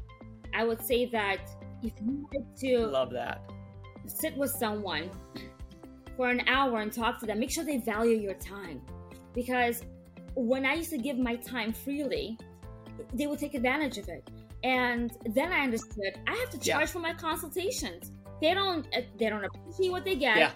I 0.53 0.63
would 0.63 0.81
say 0.81 1.05
that 1.07 1.39
if 1.83 1.93
you 2.01 2.27
were 2.33 2.45
to 2.61 2.87
love 2.87 3.11
that 3.11 3.41
sit 4.07 4.35
with 4.37 4.51
someone 4.51 5.09
for 6.15 6.29
an 6.29 6.41
hour 6.47 6.79
and 6.79 6.91
talk 6.91 7.19
to 7.19 7.25
them, 7.25 7.39
make 7.39 7.51
sure 7.51 7.63
they 7.63 7.77
value 7.77 8.17
your 8.17 8.35
time. 8.35 8.81
Because 9.33 9.83
when 10.35 10.65
I 10.65 10.75
used 10.75 10.91
to 10.91 10.97
give 10.97 11.17
my 11.17 11.35
time 11.35 11.73
freely, 11.73 12.37
they 13.13 13.27
would 13.27 13.39
take 13.39 13.53
advantage 13.53 13.97
of 13.97 14.07
it. 14.07 14.29
And 14.63 15.11
then 15.33 15.51
I 15.51 15.61
understood 15.61 16.19
I 16.27 16.35
have 16.35 16.49
to 16.51 16.57
charge 16.57 16.81
yeah. 16.81 16.85
for 16.85 16.99
my 16.99 17.13
consultations. 17.13 18.11
They 18.41 18.53
don't 18.53 18.85
uh, 18.95 19.01
they 19.17 19.29
don't 19.29 19.43
appreciate 19.43 19.91
what 19.91 20.05
they 20.05 20.15
get. 20.15 20.37
Yeah. 20.37 20.51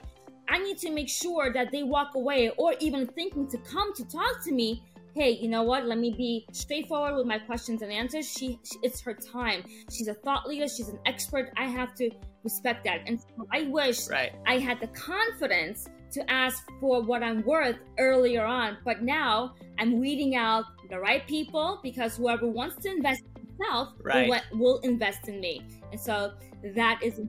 I 0.50 0.58
need 0.60 0.78
to 0.80 0.90
make 0.90 1.10
sure 1.10 1.54
that 1.54 1.72
they 1.72 1.84
walk 1.84 2.16
away 2.16 2.50
or 2.58 2.74
even 2.80 3.08
thinking 3.08 3.48
to 3.50 3.58
come 3.60 3.94
to 3.96 4.04
talk 4.06 4.44
to 4.46 4.52
me. 4.52 4.84
Hey, 5.16 5.32
you 5.32 5.48
know 5.48 5.64
what? 5.64 5.86
Let 5.86 5.98
me 5.98 6.12
be 6.12 6.46
straightforward 6.52 7.16
with 7.16 7.26
my 7.26 7.40
questions 7.40 7.82
and 7.82 7.92
answers. 7.92 8.30
She, 8.30 8.60
she 8.64 8.78
it's 8.84 9.02
her 9.02 9.14
time. 9.14 9.64
She's 9.92 10.08
a 10.08 10.14
thought 10.14 10.48
leader. 10.48 10.68
She's 10.68 10.90
an 10.90 11.00
expert. 11.06 11.52
I 11.58 11.66
have 11.66 11.96
to 11.96 12.10
respect 12.44 12.84
that. 12.86 13.02
And 13.06 13.20
so 13.20 13.48
I 13.52 13.64
wish 13.64 14.08
right. 14.08 14.32
I 14.48 14.60
had 14.60 14.80
the 14.80 14.88
confidence 14.88 15.88
to 16.12 16.32
ask 16.32 16.68
for 16.80 17.02
what 17.02 17.24
I'm 17.24 17.44
worth 17.44 17.78
earlier 17.98 18.44
on. 18.46 18.78
But 18.86 19.04
now 19.04 19.56
I'm 19.78 20.00
weeding 20.00 20.36
out 20.36 20.66
the 20.90 21.00
right 21.00 21.26
people 21.28 21.80
because 21.84 22.18
whoever 22.18 22.48
wants 22.48 22.78
to 22.84 22.90
invest 22.90 23.24
in 23.36 23.48
himself 23.48 23.94
right. 24.02 24.30
will, 24.30 24.60
will 24.60 24.80
invest 24.80 25.28
in 25.28 25.40
me. 25.40 25.62
And 25.92 26.00
so 26.00 26.34
that 26.76 27.00
is 27.04 27.22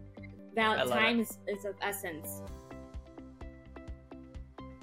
that 0.57 0.87
time 0.89 1.21
is, 1.21 1.39
is 1.47 1.65
of 1.65 1.75
essence. 1.83 2.43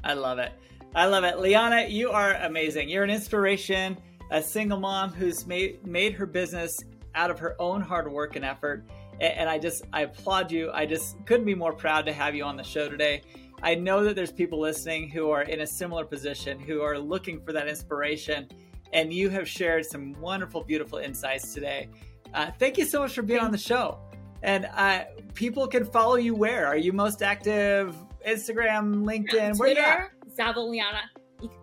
I 0.07 0.13
love 0.13 0.39
it. 0.39 0.53
I 0.95 1.05
love 1.05 1.25
it. 1.25 1.37
Liana, 1.37 1.85
you 1.85 2.11
are 2.11 2.35
amazing. 2.35 2.87
You're 2.87 3.03
an 3.03 3.09
inspiration, 3.09 3.97
a 4.31 4.41
single 4.41 4.79
mom 4.79 5.11
who's 5.11 5.45
made 5.45 5.85
made 5.85 6.13
her 6.13 6.25
business 6.25 6.79
out 7.13 7.29
of 7.29 7.37
her 7.39 7.57
own 7.59 7.81
hard 7.81 8.09
work 8.09 8.37
and 8.37 8.45
effort. 8.45 8.85
And 9.19 9.49
I 9.49 9.59
just 9.59 9.83
I 9.91 10.03
applaud 10.03 10.49
you. 10.49 10.71
I 10.71 10.85
just 10.85 11.17
couldn't 11.25 11.45
be 11.45 11.55
more 11.55 11.73
proud 11.73 12.05
to 12.05 12.13
have 12.13 12.35
you 12.35 12.45
on 12.45 12.55
the 12.55 12.63
show 12.63 12.87
today. 12.87 13.21
I 13.61 13.75
know 13.75 14.01
that 14.05 14.15
there's 14.15 14.31
people 14.31 14.61
listening 14.61 15.09
who 15.09 15.29
are 15.29 15.41
in 15.41 15.59
a 15.59 15.67
similar 15.67 16.05
position, 16.05 16.57
who 16.57 16.81
are 16.81 16.97
looking 16.97 17.41
for 17.41 17.51
that 17.51 17.67
inspiration, 17.67 18.47
and 18.93 19.11
you 19.11 19.29
have 19.29 19.45
shared 19.45 19.85
some 19.85 20.13
wonderful, 20.21 20.63
beautiful 20.63 20.99
insights 20.99 21.53
today. 21.53 21.89
Uh, 22.33 22.49
thank 22.59 22.77
you 22.77 22.85
so 22.85 23.01
much 23.01 23.13
for 23.13 23.23
being 23.23 23.41
on 23.41 23.51
the 23.51 23.57
show. 23.57 23.99
And 24.41 24.69
uh, 24.73 25.03
people 25.33 25.67
can 25.67 25.83
follow 25.83 26.15
you 26.15 26.33
where? 26.33 26.65
Are 26.65 26.77
you 26.77 26.93
most 26.93 27.21
active 27.21 27.93
Instagram, 28.27 29.05
LinkedIn, 29.05 29.57
Twitter, 29.57 30.13
Zavo 30.37 30.69
Liana. 30.69 31.01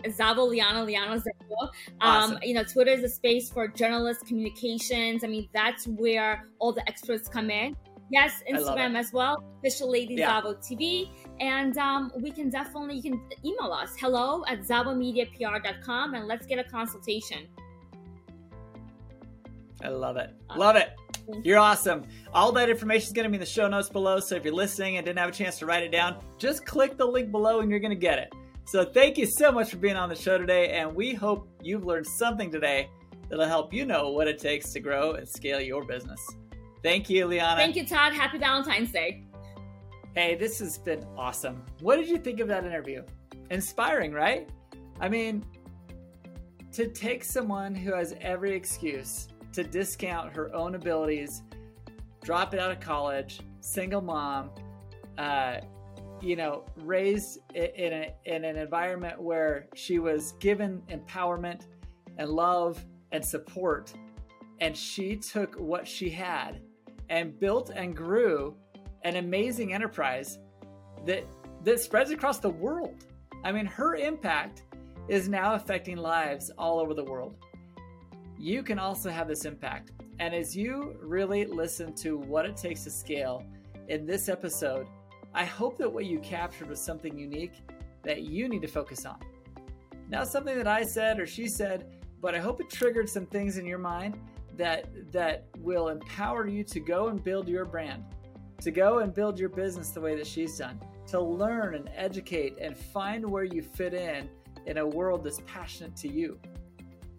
Zavo 0.06 0.48
Liana 0.48 0.84
Zavo. 0.86 1.62
Um, 1.62 1.70
awesome. 2.00 2.38
You 2.42 2.54
know, 2.54 2.64
Twitter 2.64 2.92
is 2.92 3.02
a 3.02 3.08
space 3.08 3.50
for 3.50 3.68
journalist 3.68 4.26
communications. 4.26 5.24
I 5.24 5.26
mean, 5.26 5.48
that's 5.52 5.86
where 5.86 6.48
all 6.58 6.72
the 6.72 6.88
experts 6.88 7.28
come 7.28 7.50
in. 7.50 7.76
Yes, 8.10 8.42
Instagram 8.50 8.96
as 8.96 9.12
well, 9.12 9.42
official 9.58 9.90
Lady 9.90 10.14
yeah. 10.14 10.40
Zavo 10.40 10.56
TV. 10.56 11.10
And 11.40 11.76
um, 11.78 12.12
we 12.20 12.30
can 12.30 12.50
definitely, 12.50 12.96
you 12.96 13.02
can 13.02 13.20
email 13.44 13.72
us 13.72 13.96
hello 13.98 14.44
at 14.46 14.60
zavomediapr.com 14.60 16.14
and 16.14 16.26
let's 16.26 16.46
get 16.46 16.58
a 16.58 16.64
consultation. 16.64 17.48
I 19.82 19.88
love 19.88 20.16
it. 20.16 20.30
Love 20.54 20.76
it. 20.76 20.94
You're 21.42 21.58
awesome. 21.58 22.04
All 22.32 22.52
that 22.52 22.68
information 22.68 23.06
is 23.06 23.12
going 23.12 23.24
to 23.24 23.30
be 23.30 23.36
in 23.36 23.40
the 23.40 23.46
show 23.46 23.68
notes 23.68 23.88
below. 23.88 24.20
So 24.20 24.36
if 24.36 24.44
you're 24.44 24.54
listening 24.54 24.96
and 24.96 25.06
didn't 25.06 25.18
have 25.18 25.30
a 25.30 25.32
chance 25.32 25.58
to 25.58 25.66
write 25.66 25.82
it 25.82 25.90
down, 25.90 26.22
just 26.38 26.64
click 26.66 26.96
the 26.96 27.06
link 27.06 27.30
below 27.30 27.60
and 27.60 27.70
you're 27.70 27.80
going 27.80 27.90
to 27.90 27.96
get 27.96 28.18
it. 28.18 28.32
So 28.66 28.84
thank 28.84 29.18
you 29.18 29.26
so 29.26 29.52
much 29.52 29.70
for 29.70 29.76
being 29.76 29.96
on 29.96 30.08
the 30.08 30.14
show 30.14 30.38
today. 30.38 30.70
And 30.70 30.94
we 30.94 31.14
hope 31.14 31.48
you've 31.62 31.84
learned 31.84 32.06
something 32.06 32.50
today 32.50 32.88
that'll 33.28 33.46
help 33.46 33.72
you 33.72 33.84
know 33.86 34.10
what 34.10 34.28
it 34.28 34.38
takes 34.38 34.72
to 34.72 34.80
grow 34.80 35.12
and 35.12 35.28
scale 35.28 35.60
your 35.60 35.84
business. 35.84 36.20
Thank 36.82 37.08
you, 37.08 37.26
Liana. 37.26 37.56
Thank 37.56 37.76
you, 37.76 37.86
Todd. 37.86 38.12
Happy 38.12 38.38
Valentine's 38.38 38.92
Day. 38.92 39.24
Hey, 40.14 40.34
this 40.34 40.58
has 40.60 40.78
been 40.78 41.04
awesome. 41.16 41.64
What 41.80 41.96
did 41.96 42.08
you 42.08 42.18
think 42.18 42.40
of 42.40 42.48
that 42.48 42.64
interview? 42.64 43.02
Inspiring, 43.50 44.12
right? 44.12 44.48
I 45.00 45.08
mean, 45.08 45.44
to 46.72 46.88
take 46.88 47.24
someone 47.24 47.74
who 47.74 47.94
has 47.94 48.14
every 48.20 48.54
excuse 48.54 49.28
to 49.54 49.64
discount 49.64 50.32
her 50.34 50.54
own 50.54 50.74
abilities, 50.74 51.42
drop 52.22 52.54
it 52.54 52.60
out 52.60 52.70
of 52.70 52.80
college, 52.80 53.40
single 53.60 54.00
mom, 54.00 54.50
uh, 55.18 55.56
you 56.20 56.36
know, 56.36 56.64
raised 56.76 57.38
in, 57.54 57.92
a, 57.92 58.14
in 58.24 58.44
an 58.44 58.56
environment 58.56 59.20
where 59.20 59.66
she 59.74 59.98
was 59.98 60.32
given 60.40 60.82
empowerment 60.88 61.62
and 62.18 62.30
love 62.30 62.84
and 63.12 63.24
support, 63.24 63.92
and 64.60 64.76
she 64.76 65.16
took 65.16 65.54
what 65.56 65.86
she 65.86 66.08
had 66.08 66.60
and 67.10 67.38
built 67.38 67.70
and 67.70 67.96
grew 67.96 68.56
an 69.02 69.16
amazing 69.16 69.74
enterprise 69.74 70.38
that 71.06 71.24
that 71.64 71.80
spreads 71.80 72.10
across 72.10 72.38
the 72.38 72.50
world. 72.50 73.06
I 73.42 73.52
mean, 73.52 73.66
her 73.66 73.94
impact 73.94 74.64
is 75.08 75.28
now 75.28 75.54
affecting 75.54 75.96
lives 75.96 76.50
all 76.58 76.78
over 76.78 76.94
the 76.94 77.04
world. 77.04 77.36
You 78.44 78.62
can 78.62 78.78
also 78.78 79.08
have 79.08 79.26
this 79.26 79.46
impact. 79.46 79.92
And 80.18 80.34
as 80.34 80.54
you 80.54 80.98
really 81.00 81.46
listen 81.46 81.94
to 81.94 82.18
what 82.18 82.44
it 82.44 82.58
takes 82.58 82.84
to 82.84 82.90
scale 82.90 83.42
in 83.88 84.04
this 84.04 84.28
episode, 84.28 84.86
I 85.32 85.46
hope 85.46 85.78
that 85.78 85.90
what 85.90 86.04
you 86.04 86.18
captured 86.18 86.68
was 86.68 86.78
something 86.78 87.18
unique 87.18 87.54
that 88.02 88.24
you 88.24 88.50
need 88.50 88.60
to 88.60 88.68
focus 88.68 89.06
on. 89.06 89.16
Not 90.10 90.28
something 90.28 90.58
that 90.58 90.66
I 90.66 90.82
said 90.82 91.18
or 91.18 91.26
she 91.26 91.48
said, 91.48 91.86
but 92.20 92.34
I 92.34 92.38
hope 92.38 92.60
it 92.60 92.68
triggered 92.68 93.08
some 93.08 93.24
things 93.24 93.56
in 93.56 93.64
your 93.64 93.78
mind 93.78 94.20
that 94.58 95.10
that 95.10 95.46
will 95.60 95.88
empower 95.88 96.46
you 96.46 96.64
to 96.64 96.80
go 96.80 97.08
and 97.08 97.24
build 97.24 97.48
your 97.48 97.64
brand, 97.64 98.04
to 98.60 98.70
go 98.70 98.98
and 98.98 99.14
build 99.14 99.38
your 99.38 99.48
business 99.48 99.88
the 99.88 100.02
way 100.02 100.16
that 100.16 100.26
she's 100.26 100.58
done, 100.58 100.78
to 101.06 101.18
learn 101.18 101.76
and 101.76 101.88
educate 101.96 102.58
and 102.60 102.76
find 102.76 103.24
where 103.24 103.44
you 103.44 103.62
fit 103.62 103.94
in 103.94 104.28
in 104.66 104.76
a 104.76 104.86
world 104.86 105.24
that's 105.24 105.40
passionate 105.46 105.96
to 105.96 106.12
you. 106.12 106.38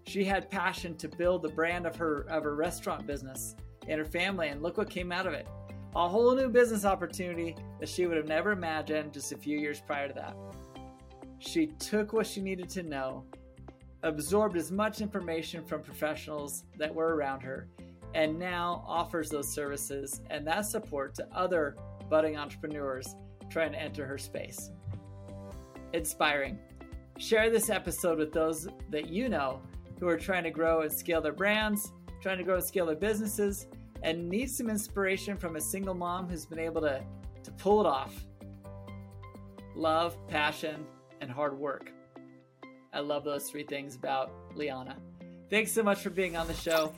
She 0.08 0.24
had 0.24 0.50
passion 0.50 0.96
to 0.98 1.08
build 1.08 1.42
the 1.42 1.50
brand 1.50 1.86
of 1.86 1.96
her 1.96 2.22
of 2.30 2.44
her 2.44 2.56
restaurant 2.56 3.08
business 3.08 3.56
and 3.88 4.00
her 4.00 4.06
family 4.06 4.50
and 4.50 4.62
look 4.62 4.78
what 4.78 4.90
came 4.90 5.12
out 5.12 5.28
of 5.28 5.34
it 5.34 5.48
a 5.96 6.10
whole 6.10 6.36
new 6.36 6.50
business 6.50 6.84
opportunity 6.84 7.56
that 7.80 7.88
she 7.88 8.06
would 8.06 8.18
have 8.18 8.28
never 8.28 8.52
imagined 8.52 9.14
just 9.14 9.32
a 9.32 9.38
few 9.38 9.58
years 9.58 9.80
prior 9.80 10.10
to 10.10 10.14
that. 10.14 10.36
She 11.40 11.68
took 11.68 12.12
what 12.12 12.28
she 12.28 12.42
needed 12.42 12.70
to 12.72 12.84
know, 12.84 13.24
absorbed 14.04 14.58
as 14.58 14.72
much 14.72 15.00
information 15.00 15.64
from 15.64 15.82
professionals 15.82 16.66
that 16.78 16.94
were 16.94 17.16
around 17.16 17.42
her, 17.42 17.70
and 18.14 18.38
now 18.38 18.84
offers 18.86 19.30
those 19.30 19.54
services 19.54 20.22
and 20.30 20.46
that 20.46 20.66
support 20.66 21.16
to 21.16 21.28
other 21.34 21.78
budding 22.10 22.36
entrepreneurs 22.36 23.16
trying 23.50 23.72
to 23.72 23.82
enter 23.82 24.06
her 24.06 24.18
space. 24.18 24.72
Inspiring. 25.94 26.60
Share 27.18 27.50
this 27.50 27.70
episode 27.70 28.18
with 28.18 28.34
those 28.34 28.68
that 28.90 29.08
you 29.08 29.30
know 29.30 29.62
who 30.00 30.08
are 30.08 30.18
trying 30.18 30.44
to 30.44 30.52
grow 30.52 30.82
and 30.82 30.92
scale 30.92 31.22
their 31.22 31.34
brands, 31.34 31.92
trying 32.22 32.38
to 32.38 32.44
grow 32.44 32.56
and 32.56 32.64
scale 32.64 32.86
their 32.86 32.96
businesses, 32.96 33.68
and 34.04 34.30
need 34.30 34.50
some 34.50 34.70
inspiration 34.70 35.38
from 35.38 35.56
a 35.56 35.62
single 35.62 35.94
mom 35.94 36.30
who's 36.30 36.46
been 36.46 36.60
able 36.60 36.82
to, 36.82 37.04
to 37.44 37.52
pull 37.54 37.82
it 37.82 37.88
off. 37.88 38.14
Love, 39.76 40.16
passion, 40.28 40.86
and 41.22 41.32
hard 41.32 41.58
work. 41.58 41.92
I 42.94 43.00
love 43.00 43.24
those 43.24 43.50
three 43.50 43.64
things 43.64 43.96
about 43.96 44.32
Liana. 44.56 44.98
Thanks 45.50 45.72
so 45.72 45.84
much 45.84 46.00
for 46.00 46.10
being 46.10 46.38
on 46.38 46.48
the 46.48 46.54
show. 46.54 46.94